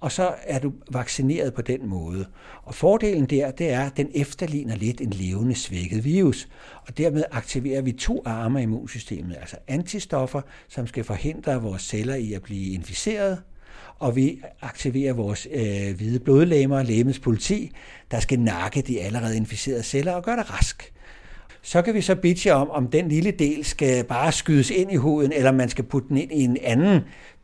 [0.01, 2.27] og så er du vaccineret på den måde.
[2.63, 6.49] Og fordelen der, det er, at den efterligner lidt en levende svækket virus,
[6.87, 12.15] og dermed aktiverer vi to arme i immunsystemet, altså antistoffer, som skal forhindre vores celler
[12.15, 13.43] i at blive inficeret,
[13.99, 17.71] og vi aktiverer vores øh, hvide blodlæmer, lægemets politi,
[18.11, 20.93] der skal nakke de allerede inficerede celler og gøre det rask.
[21.63, 24.97] Så kan vi så bitche om, om den lille del skal bare skydes ind i
[24.97, 27.01] huden, eller man skal putte den ind i en anden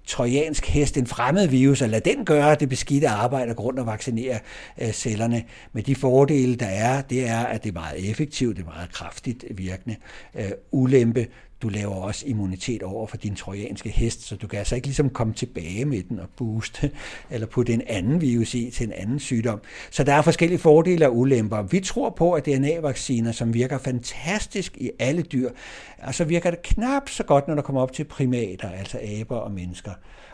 [0.07, 4.38] trojansk hest, en fremmed virus, og lade den gøre det beskidte arbejde grund og vaccinere
[4.83, 5.45] øh, cellerne.
[5.73, 8.93] Men de fordele, der er, det er, at det er meget effektivt, det er meget
[8.93, 9.97] kraftigt virkende.
[10.35, 11.27] Øh, ulempe,
[11.62, 15.11] du laver også immunitet over for din trojanske hest, så du kan altså ikke ligesom
[15.11, 16.90] komme tilbage med den og booste,
[17.31, 19.61] eller putte en anden virus i til en anden sygdom.
[19.90, 21.62] Så der er forskellige fordele og ulemper.
[21.62, 25.51] Vi tror på, at DNA-vacciner, som virker fantastisk i alle dyr,
[25.98, 29.51] altså virker det knap så godt, når der kommer op til primater, altså aber og
[29.51, 29.92] mennesker.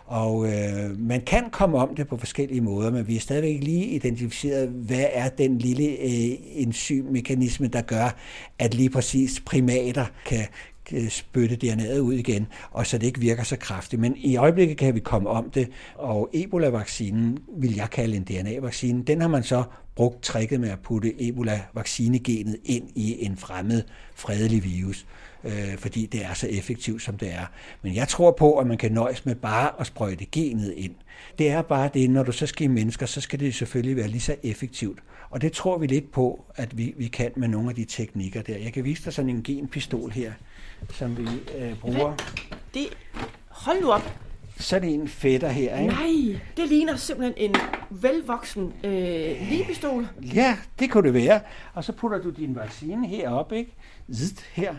[0.08, 3.84] Og øh, man kan komme om det på forskellige måder, men vi er stadigvæk lige
[3.84, 8.16] identificeret, hvad er den lille øh, enzymmekanisme, der gør,
[8.58, 10.46] at lige præcis primater kan,
[10.92, 14.01] Øh, spytte DNA'et ud igen, og så det ikke virker så kraftigt.
[14.01, 19.03] Men i øjeblikket kan vi komme om det, og Ebola-vaccinen vil jeg kalde en DNA-vaccine.
[19.03, 19.62] Den har man så
[19.96, 23.83] brugt tricket med at putte Ebola-vaccinegenet ind i en fremmed,
[24.14, 25.07] fredelig virus
[25.44, 27.46] øh, fordi det er så effektivt, som det er.
[27.83, 30.94] Men jeg tror på, at man kan nøjes med bare at sprøjte genet ind.
[31.38, 34.09] Det er bare det, når du så skal i mennesker, så skal det selvfølgelig være
[34.09, 34.98] lige så effektivt.
[35.31, 38.42] Og det tror vi lidt på, at vi, vi kan med nogle af de teknikker
[38.42, 38.59] der.
[38.59, 40.33] Jeg kan vise dig sådan en genpistol her,
[40.90, 42.14] som vi øh, bruger.
[42.74, 42.86] Det,
[43.48, 44.02] hold nu op.
[44.60, 45.94] Sådan en fætter her, ikke?
[45.94, 47.56] Nej, det ligner simpelthen en
[47.90, 50.08] velvoksen øh, ligepistol.
[50.34, 51.40] Ja, det kunne det være.
[51.74, 53.74] Og så putter du din vaccine herop, ikke?
[54.14, 54.74] Zzt, her.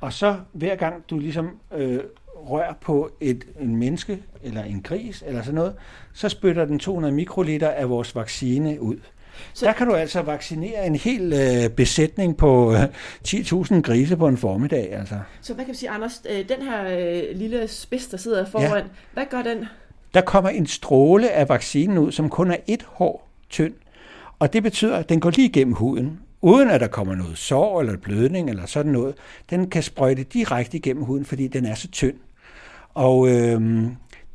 [0.00, 2.00] Og så hver gang du ligesom øh,
[2.34, 5.74] rører på et en menneske eller en gris eller sådan noget,
[6.12, 8.96] så spytter den 200 mikroliter af vores vaccine ud.
[9.54, 12.82] Så der kan du altså vaccinere en hel øh, besætning på øh,
[13.28, 14.92] 10.000 grise på en formiddag.
[14.92, 15.14] Altså.
[15.40, 16.22] Så hvad kan vi sige, Anders?
[16.30, 18.82] Øh, den her øh, lille spids, der sidder foran, ja.
[19.12, 19.64] hvad gør den?
[20.14, 23.74] Der kommer en stråle af vaccinen ud, som kun er et hår tynd.
[24.38, 27.80] Og det betyder, at den går lige igennem huden, uden at der kommer noget sår
[27.80, 29.14] eller blødning eller sådan noget.
[29.50, 32.16] Den kan sprøjte direkte igennem huden, fordi den er så tynd.
[32.94, 33.86] Og øh,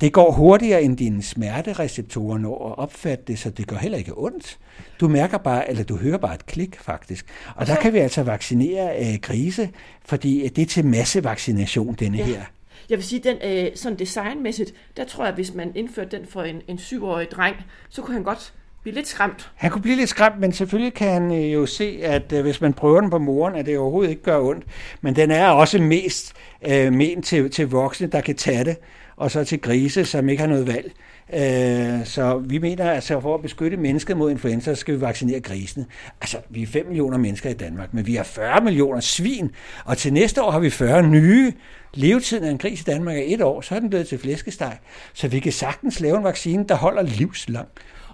[0.01, 4.17] det går hurtigere end dine smertereceptorer når at opfatte det, så det gør heller ikke
[4.17, 4.57] ondt.
[4.99, 7.25] Du mærker bare, eller du hører bare et klik faktisk.
[7.47, 9.69] Og, og der kan vi altså vaccinere øh, grise,
[10.05, 12.23] fordi det er til massevaccination, denne ja.
[12.23, 12.41] her.
[12.89, 16.43] Jeg vil sige, den øh, sådan designmæssigt, der tror jeg, hvis man indførte den for
[16.43, 17.55] en, en syvårig dreng,
[17.89, 19.51] så kunne han godt blive lidt skræmt.
[19.55, 22.61] Han kunne blive lidt skræmt, men selvfølgelig kan han øh, jo se, at øh, hvis
[22.61, 24.65] man prøver den på moren, at det overhovedet ikke gør ondt.
[25.01, 26.33] Men den er også mest
[26.67, 28.77] øh, ment til, til voksne, der kan tage det,
[29.17, 30.91] og så til grise, som ikke har noget valg.
[31.33, 35.39] Øh, så vi mener, at altså, for at beskytte mennesket mod influenza, skal vi vaccinere
[35.39, 35.85] grisene.
[36.21, 39.51] Altså, vi er 5 millioner mennesker i Danmark, men vi har 40 millioner svin,
[39.85, 41.53] og til næste år har vi 40 nye.
[41.93, 44.77] Levetiden af en gris i Danmark er et år, så er den blevet til flæskesteg.
[45.13, 47.67] Så vi kan sagtens lave en vaccine, der holder livslang.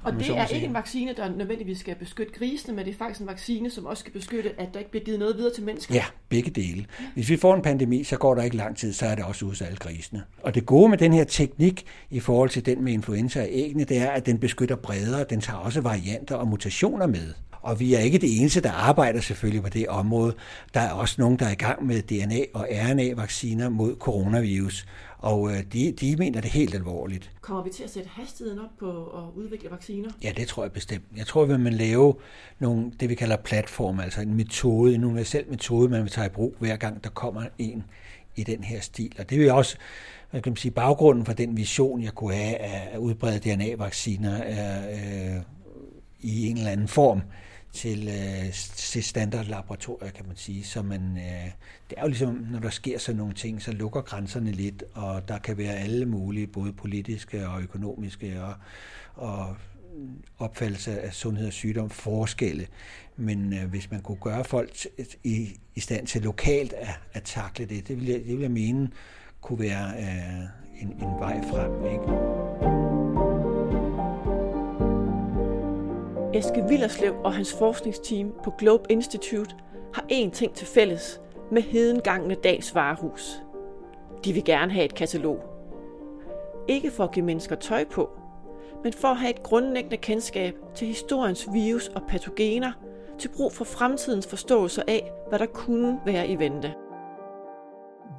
[0.04, 3.22] Og det er ikke en vaccine, der nødvendigvis skal beskytte grisene, men det er faktisk
[3.22, 5.96] en vaccine, som også skal beskytte, at der ikke bliver givet noget videre til mennesker.
[5.96, 6.86] Ja, begge dele.
[7.14, 9.46] Hvis vi får en pandemi, så går der ikke lang tid, så er det også
[9.46, 10.24] hos alle grisene.
[10.44, 13.84] Og det gode med den her teknik i forhold til den med influenza og æggene,
[13.84, 15.26] det er, at den beskytter bredere.
[15.30, 17.34] Den tager også varianter og mutationer med.
[17.64, 20.34] Og vi er ikke det eneste, der arbejder selvfølgelig på det område.
[20.74, 24.86] Der er også nogen, der er i gang med DNA- og RNA-vacciner mod coronavirus.
[25.24, 27.32] Og øh, de, de mener det helt alvorligt.
[27.42, 30.10] Kommer vi til at sætte hastigheden op på at udvikle vacciner?
[30.24, 31.04] Ja, det tror jeg bestemt.
[31.18, 32.16] Jeg tror, at man lave
[32.60, 36.30] nogle, det vi kalder platform, altså en metode, en universel metode, man vil tage i
[36.30, 37.84] brug, hver gang der kommer en
[38.36, 39.16] i den her stil.
[39.20, 39.78] Og det vil også,
[40.32, 44.44] hvad kan man sige, baggrunden for den vision, jeg kunne have af at udbrede DNA-vacciner
[44.46, 45.42] øh,
[46.20, 47.22] i en eller anden form
[47.74, 50.64] til, øh, til standardlaboratorier, kan man sige.
[50.64, 51.52] Så man, øh,
[51.90, 55.28] det er jo ligesom, når der sker sådan nogle ting, så lukker grænserne lidt, og
[55.28, 58.54] der kan være alle mulige, både politiske og økonomiske og,
[59.16, 59.56] og
[60.40, 62.68] opfattelse af sundhed og sygdom forskelle.
[63.18, 64.72] Men øh, hvis man kunne gøre folk
[65.24, 68.52] i, i stand til lokalt at, at takle det, det vil jeg, det vil jeg
[68.52, 68.90] mene
[69.42, 70.44] kunne være øh,
[70.82, 71.86] en, en vej frem.
[71.86, 73.33] Ikke?
[76.36, 79.56] Eske Villerslev og hans forskningsteam på Globe Institute
[79.94, 83.44] har én ting til fælles med hedengangende dags varehus.
[84.26, 85.40] De vil gerne have et katalog.
[86.68, 88.10] Ikke for at give mennesker tøj på,
[88.84, 92.72] men for at have et grundlæggende kendskab til historiens virus og patogener
[93.20, 96.74] til brug for fremtidens forståelse af, hvad der kunne være i vente.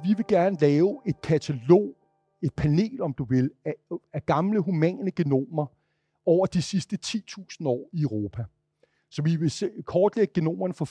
[0.03, 1.95] Vi vil gerne lave et katalog,
[2.41, 3.73] et panel om du vil, af,
[4.13, 5.65] af gamle humane genomer,
[6.25, 8.45] over de sidste 10.000 år i Europa.
[9.09, 9.51] Så vi vil
[9.85, 10.85] kortlægge genomerne for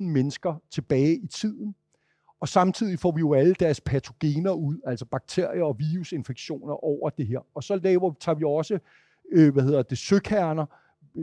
[0.00, 1.74] 5.000 mennesker tilbage i tiden,
[2.40, 7.26] og samtidig får vi jo alle deres patogener ud, altså bakterier og virusinfektioner over det
[7.26, 7.38] her.
[7.54, 8.78] Og så laver, tager vi også
[9.32, 10.66] øh, hvad hedder det, søkerner,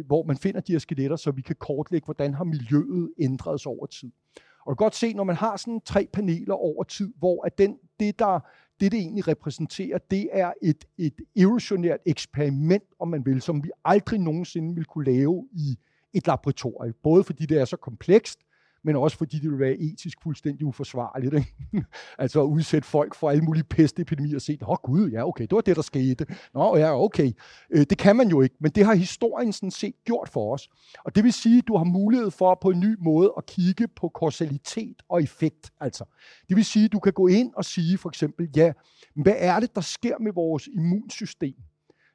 [0.06, 3.70] hvor man finder de her skeletter, så vi kan kortlægge, hvordan har miljøet ændret sig
[3.70, 4.12] over tid.
[4.36, 7.58] Og du kan godt se, når man har sådan tre paneler over tid, hvor at
[7.58, 8.40] den, det, der
[8.80, 13.70] det, det egentlig repræsenterer, det er et, et evolutionært eksperiment, om man vil, som vi
[13.86, 15.78] aldrig nogensinde vil kunne lave i
[16.14, 16.94] et laboratorium.
[17.04, 18.40] Både fordi det er så komplekst,
[18.88, 21.34] men også fordi det vil være etisk fuldstændig uforsvarligt.
[21.34, 21.56] Ikke?
[22.18, 25.52] altså at udsætte folk for alle mulige pestepidemier og se, åh gud, ja okay, det
[25.52, 26.26] var det, der skete.
[26.54, 27.32] Nå ja, okay.
[27.70, 30.70] Øh, det kan man jo ikke, men det har historien sådan set gjort for os.
[31.06, 33.88] Og det vil sige, at du har mulighed for på en ny måde at kigge
[33.88, 35.72] på kausalitet og effekt.
[35.80, 36.04] Altså.
[36.50, 38.74] Det vil sige, at du kan gå ind og sige for eksempel, ja,
[39.16, 41.56] hvad er det, der sker med vores immunsystem,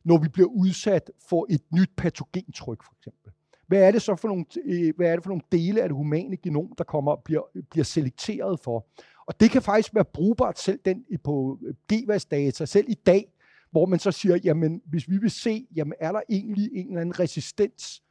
[0.05, 3.33] når vi bliver udsat for et nyt patogentryk for eksempel?
[3.73, 5.97] Hvad er det så for nogle, øh, hvad er det for nogle dele af det
[5.97, 8.87] humane genom, der kommer bliver, bliver selekteret for?
[9.27, 13.33] Og det kan faktisk være brugbart selv den på øh, GWAS-data, selv i dag,
[13.71, 17.01] hvor man så siger, jamen hvis vi vil se, jamen er der egentlig en eller
[17.01, 18.03] anden resistens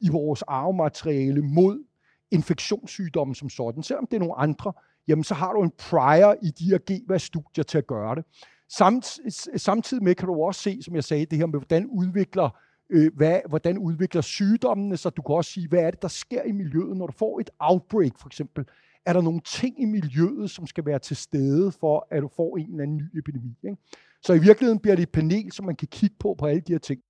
[0.00, 1.84] i vores arvemateriale mod
[2.30, 4.72] infektionssygdomme som sådan, selvom det er nogle andre,
[5.08, 8.24] jamen så har du en prior i de her GWAS-studier til at gøre det.
[8.68, 9.18] Samt,
[9.56, 12.50] samtidig med kan du også se, som jeg sagde, det her med, hvordan udvikler
[12.90, 16.42] øh, hvad, hvordan udvikler sygdommene så Du kan også sige, hvad er det, der sker
[16.42, 18.64] i miljøet, når du får et outbreak for eksempel.
[19.06, 22.56] Er der nogle ting i miljøet, som skal være til stede for, at du får
[22.56, 23.54] en eller anden ny epidemi?
[23.64, 23.76] Ikke?
[24.22, 26.72] Så i virkeligheden bliver det et panel, som man kan kigge på på alle de
[26.72, 27.00] her ting.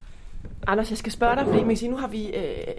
[0.66, 2.74] Anders, jeg skal spørge dig, fordi man siger, nu har vi, øh,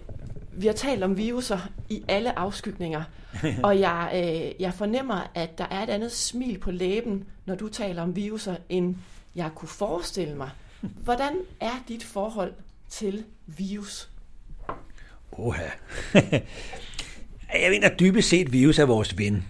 [0.52, 3.04] vi har talt om viruser i alle afskygninger,
[3.64, 7.68] og jeg, øh, jeg fornemmer, at der er et andet smil på læben, når du
[7.68, 8.96] taler om viruser, end
[9.36, 10.50] jeg kunne forestille mig.
[10.82, 12.54] Hvordan er dit forhold
[12.90, 14.10] til virus?
[15.32, 15.70] Oha.
[17.64, 19.44] jeg mener dybest set, virus er vores ven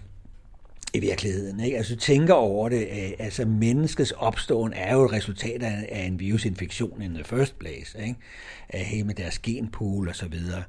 [0.93, 1.59] i virkeligheden.
[1.59, 1.77] Ikke?
[1.77, 6.19] Altså, du tænker over det, øh, altså menneskets opståen er jo et resultat af, en
[6.19, 8.15] virusinfektion in the first place, ikke?
[8.73, 10.63] hele med deres genpool og så videre.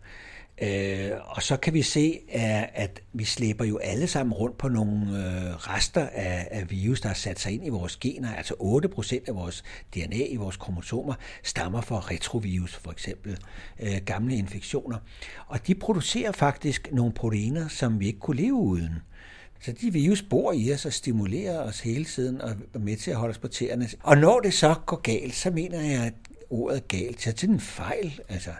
[0.62, 4.68] Øh, og så kan vi se, at, at vi slæber jo alle sammen rundt på
[4.68, 8.34] nogle øh, rester af, af virus, der har sat sig ind i vores gener.
[8.34, 13.38] Altså 8% af vores DNA i vores kromosomer stammer fra retrovirus, for eksempel
[13.80, 14.98] øh, gamle infektioner.
[15.46, 18.94] Og de producerer faktisk nogle proteiner, som vi ikke kunne leve uden.
[19.60, 23.10] Så de virus bor i os og stimulerer os hele tiden og er med til
[23.10, 23.88] at holde os på tæerne.
[24.02, 26.14] Og når det så går galt, så mener jeg, at
[26.50, 28.20] ordet galt, så til en fejl.
[28.28, 28.50] Altså,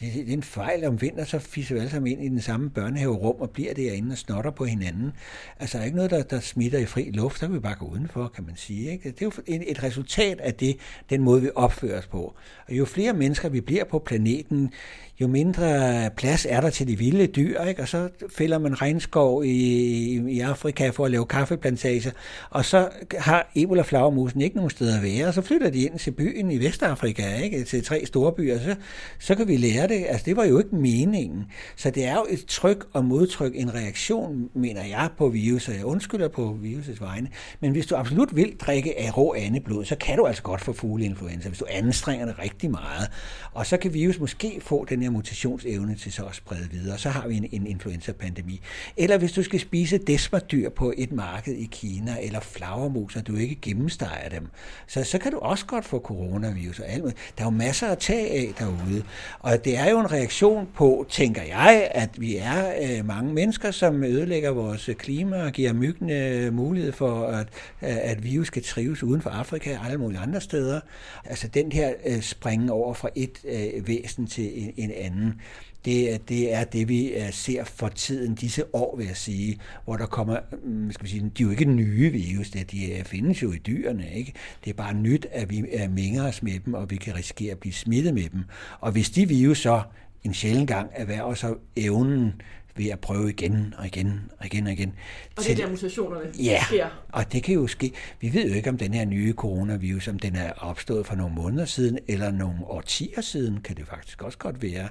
[0.00, 2.70] det er en fejl om vinter, så fisser vi alle sammen ind i den samme
[2.70, 5.12] børnehaverum og bliver derinde og snotter på hinanden.
[5.60, 7.74] Altså, der er ikke noget, der, der smitter i fri luft, så kan vi bare
[7.74, 8.90] gå udenfor, kan man sige.
[8.92, 9.10] Ikke?
[9.10, 10.76] Det er jo et resultat af det,
[11.10, 12.34] den måde, vi opfører os på.
[12.68, 14.70] Og jo flere mennesker vi bliver på planeten,
[15.20, 17.82] jo mindre plads er der til de vilde dyr, ikke?
[17.82, 19.50] og så fælder man regnskov i,
[20.28, 22.10] i Afrika for at lave kaffeplantager,
[22.50, 22.88] og så
[23.18, 26.50] har Ebola flagermusen ikke nogen sted at være, og så flytter de ind til byen
[26.50, 27.64] i Vestafrika, ikke?
[27.64, 28.74] til tre store byer, så,
[29.18, 30.04] så kan vi lære det.
[30.08, 31.44] Altså, det var jo ikke meningen.
[31.76, 35.74] Så det er jo et tryk og modtryk, en reaktion, mener jeg, på virus, og
[35.74, 37.28] jeg undskylder på virusets vegne.
[37.60, 40.72] Men hvis du absolut vil drikke af rå andeblod, så kan du altså godt få
[40.72, 43.10] fugleinfluenza, hvis du anstrenger det rigtig meget.
[43.52, 46.98] Og så kan virus måske få den her mutationsevne til så at sprede videre.
[46.98, 48.60] Så har vi en, en influenza-pandemi.
[48.96, 53.36] Eller hvis du skal spise desmerdyr på et marked i Kina, eller flagermus, og du
[53.36, 54.48] ikke gennemsteger dem,
[54.86, 57.18] så, så kan du også godt få coronavirus og alt muligt.
[57.38, 59.02] Der er jo masser at tage af derude.
[59.38, 63.70] Og det er jo en reaktion på, tænker jeg, at vi er øh, mange mennesker,
[63.70, 67.46] som ødelægger vores klima og giver myggene øh, mulighed for, at,
[67.82, 70.80] øh, at virus skal trives uden for Afrika og alle mulige andre steder.
[71.24, 75.40] Altså den her øh, springe over fra et øh, væsen til en, en anden,
[75.86, 79.96] det, det er det, vi øh, ser for tiden, disse år, vil jeg sige, hvor
[79.96, 83.04] der kommer, mm, skal vi sige, de er jo ikke nye virus, det, de øh,
[83.04, 84.32] findes jo i dyrene, ikke?
[84.64, 87.52] Det er bare nyt, at vi øh, mænger os med dem, og vi kan risikere
[87.52, 88.40] at blive smittet med dem.
[88.80, 89.82] Og hvis de virus så
[90.24, 92.32] en sjældent gang erhverver sig evnen
[92.76, 94.94] ved at prøve igen og igen og igen og igen.
[95.36, 96.86] Og det er der mutationerne ja, sker.
[97.12, 97.92] og det kan jo ske.
[98.20, 101.34] Vi ved jo ikke, om den her nye coronavirus, om den er opstået for nogle
[101.34, 104.88] måneder siden, eller nogle årtier siden, kan det faktisk også godt være.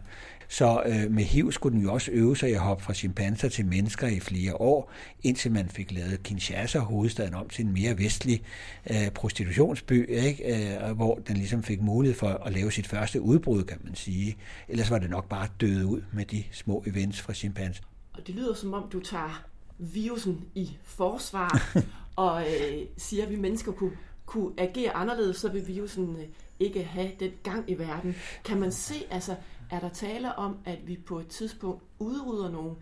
[0.47, 3.49] Så øh, med HIV skulle den jo også øve sig i at hoppe fra chimpanser
[3.49, 4.91] til mennesker i flere år,
[5.23, 8.43] indtil man fik lavet Kinshasa, hovedstaden, om til en mere vestlig
[8.89, 10.77] øh, prostitutionsby, ikke?
[10.85, 14.37] Øh, hvor den ligesom fik mulighed for at lave sit første udbrud, kan man sige.
[14.67, 17.83] Ellers var det nok bare døde ud med de små events fra chimpanser.
[18.13, 19.45] Og det lyder som om, du tager
[19.77, 21.75] virusen i forsvar
[22.15, 23.91] og øh, siger, at vi mennesker kunne,
[24.25, 26.25] kunne agere anderledes, så vil virusen øh,
[26.59, 28.15] ikke have den gang i verden.
[28.45, 29.35] Kan man se, altså
[29.72, 32.76] er der tale om, at vi på et tidspunkt udrydder nogle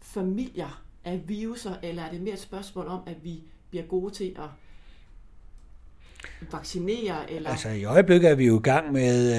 [0.00, 4.36] familier af viruser, eller er det mere et spørgsmål om, at vi bliver gode til
[4.36, 4.48] at
[6.52, 7.32] vaccinere?
[7.32, 7.50] Eller?
[7.50, 9.34] Altså i øjeblikket er vi jo i gang med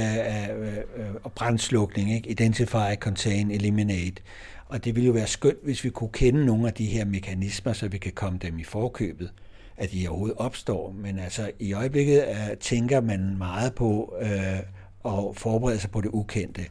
[0.98, 2.30] øh, uh, brandslukning, ikke?
[2.30, 4.22] Identify, Contain, Eliminate.
[4.66, 7.74] Og det ville jo være skønt, hvis vi kunne kende nogle af de her mekanismer,
[7.74, 9.32] så vi kan komme dem i forkøbet,
[9.78, 10.92] at de overhovedet opstår.
[10.92, 14.60] Men altså i øjeblikket øh, tænker man meget på øh,
[15.06, 16.66] at forberede sig på det ukendte.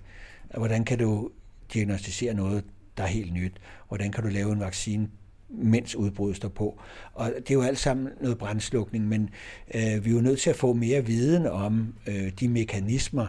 [0.56, 1.30] Hvordan kan du
[1.74, 2.64] diagnostisere noget,
[2.96, 3.52] der er helt nyt?
[3.88, 5.08] Hvordan kan du lave en vaccine,
[5.48, 6.80] mens udbruddet står på?
[7.12, 9.30] Og det er jo alt sammen noget brændslukning, men
[9.74, 13.26] øh, vi er jo nødt til at få mere viden om øh, de mekanismer,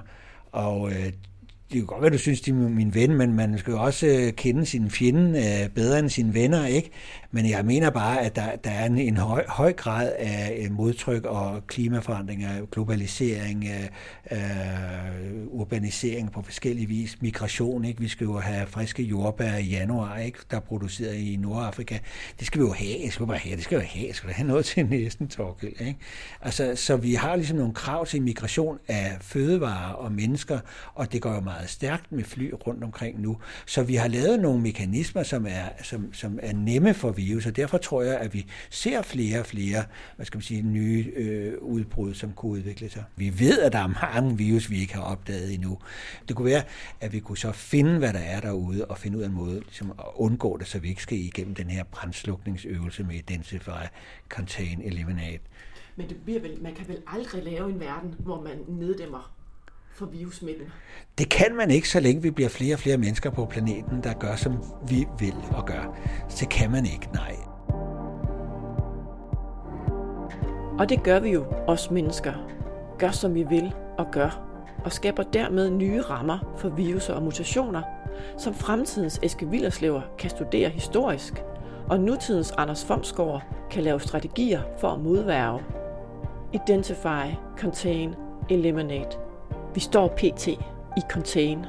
[0.52, 1.12] og øh,
[1.72, 4.08] det kan godt være, du synes, de er min ven, men man skal jo også
[4.08, 6.90] øh, kende sin fjende øh, bedre end sine venner, ikke?
[7.32, 10.72] Men jeg mener bare, at der, der er en, en høj, høj grad af øh,
[10.72, 18.02] modtryk og klimaforandringer, globalisering, øh, øh, urbanisering på forskellige vis, migration, ikke?
[18.02, 20.40] Vi skal jo have friske jordbær i januar, ikke?
[20.52, 21.98] Der er produceret i Nordafrika.
[22.40, 24.16] Det skal vi jo have, det skal vi bare have, det skal vi have, det
[24.16, 25.96] skal vi have noget til næsten, Torkel, ikke?
[26.42, 30.60] Altså, så vi har ligesom nogle krav til migration af fødevarer og mennesker,
[30.94, 33.38] og det går jo meget stærkt med fly rundt omkring nu.
[33.66, 37.56] Så vi har lavet nogle mekanismer, som er, som, som er nemme for virus, og
[37.56, 39.84] derfor tror jeg, at vi ser flere og flere
[40.16, 43.04] hvad skal man sige, nye øh, udbrud, som kunne udvikle sig.
[43.16, 45.78] Vi ved, at der er mange virus, vi ikke har opdaget endnu.
[46.28, 46.64] Det kunne være,
[47.00, 49.60] at vi kunne så finde, hvad der er derude, og finde ud af en måde
[49.60, 53.70] ligesom at undgå det, så vi ikke skal igennem den her brandslukningsøvelse med Identify,
[54.30, 55.44] Contain, Eliminate.
[55.96, 59.39] Men det bliver vel, man kan vel aldrig lave en verden, hvor man neddæmmer
[60.00, 60.68] for virusmidlen?
[61.18, 64.14] Det kan man ikke, så længe vi bliver flere og flere mennesker på planeten, der
[64.14, 64.54] gør, som
[64.88, 65.98] vi vil og gør.
[66.30, 67.36] Så kan man ikke, nej.
[70.80, 72.34] Og det gør vi jo, os mennesker.
[73.00, 74.46] Gør, som vi vil og gør.
[74.86, 77.82] Og skaber dermed nye rammer for viruser og mutationer,
[78.38, 81.44] som fremtidens Eske Willerslever kan studere historisk,
[81.90, 85.64] og nutidens Anders Fomsgaard kan lave strategier for at modværge.
[86.54, 88.16] Identify, contain,
[88.50, 89.18] eliminate–
[89.80, 90.48] vi står pt.
[90.98, 91.66] i contain,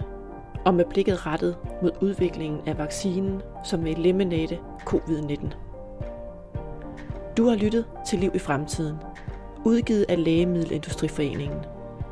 [0.65, 5.47] og med blikket rettet mod udviklingen af vaccinen, som vil eliminate covid-19.
[7.37, 8.97] Du har lyttet til Liv i fremtiden,
[9.65, 11.59] udgivet af Lægemiddelindustriforeningen.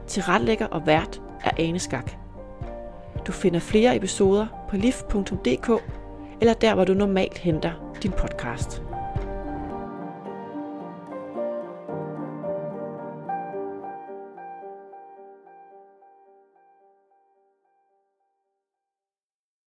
[0.06, 2.12] Til retlægger og vært er Ane Skak.
[3.26, 5.70] Du finder flere episoder på liv.dk
[6.40, 8.87] eller der, hvor du normalt henter din podcast.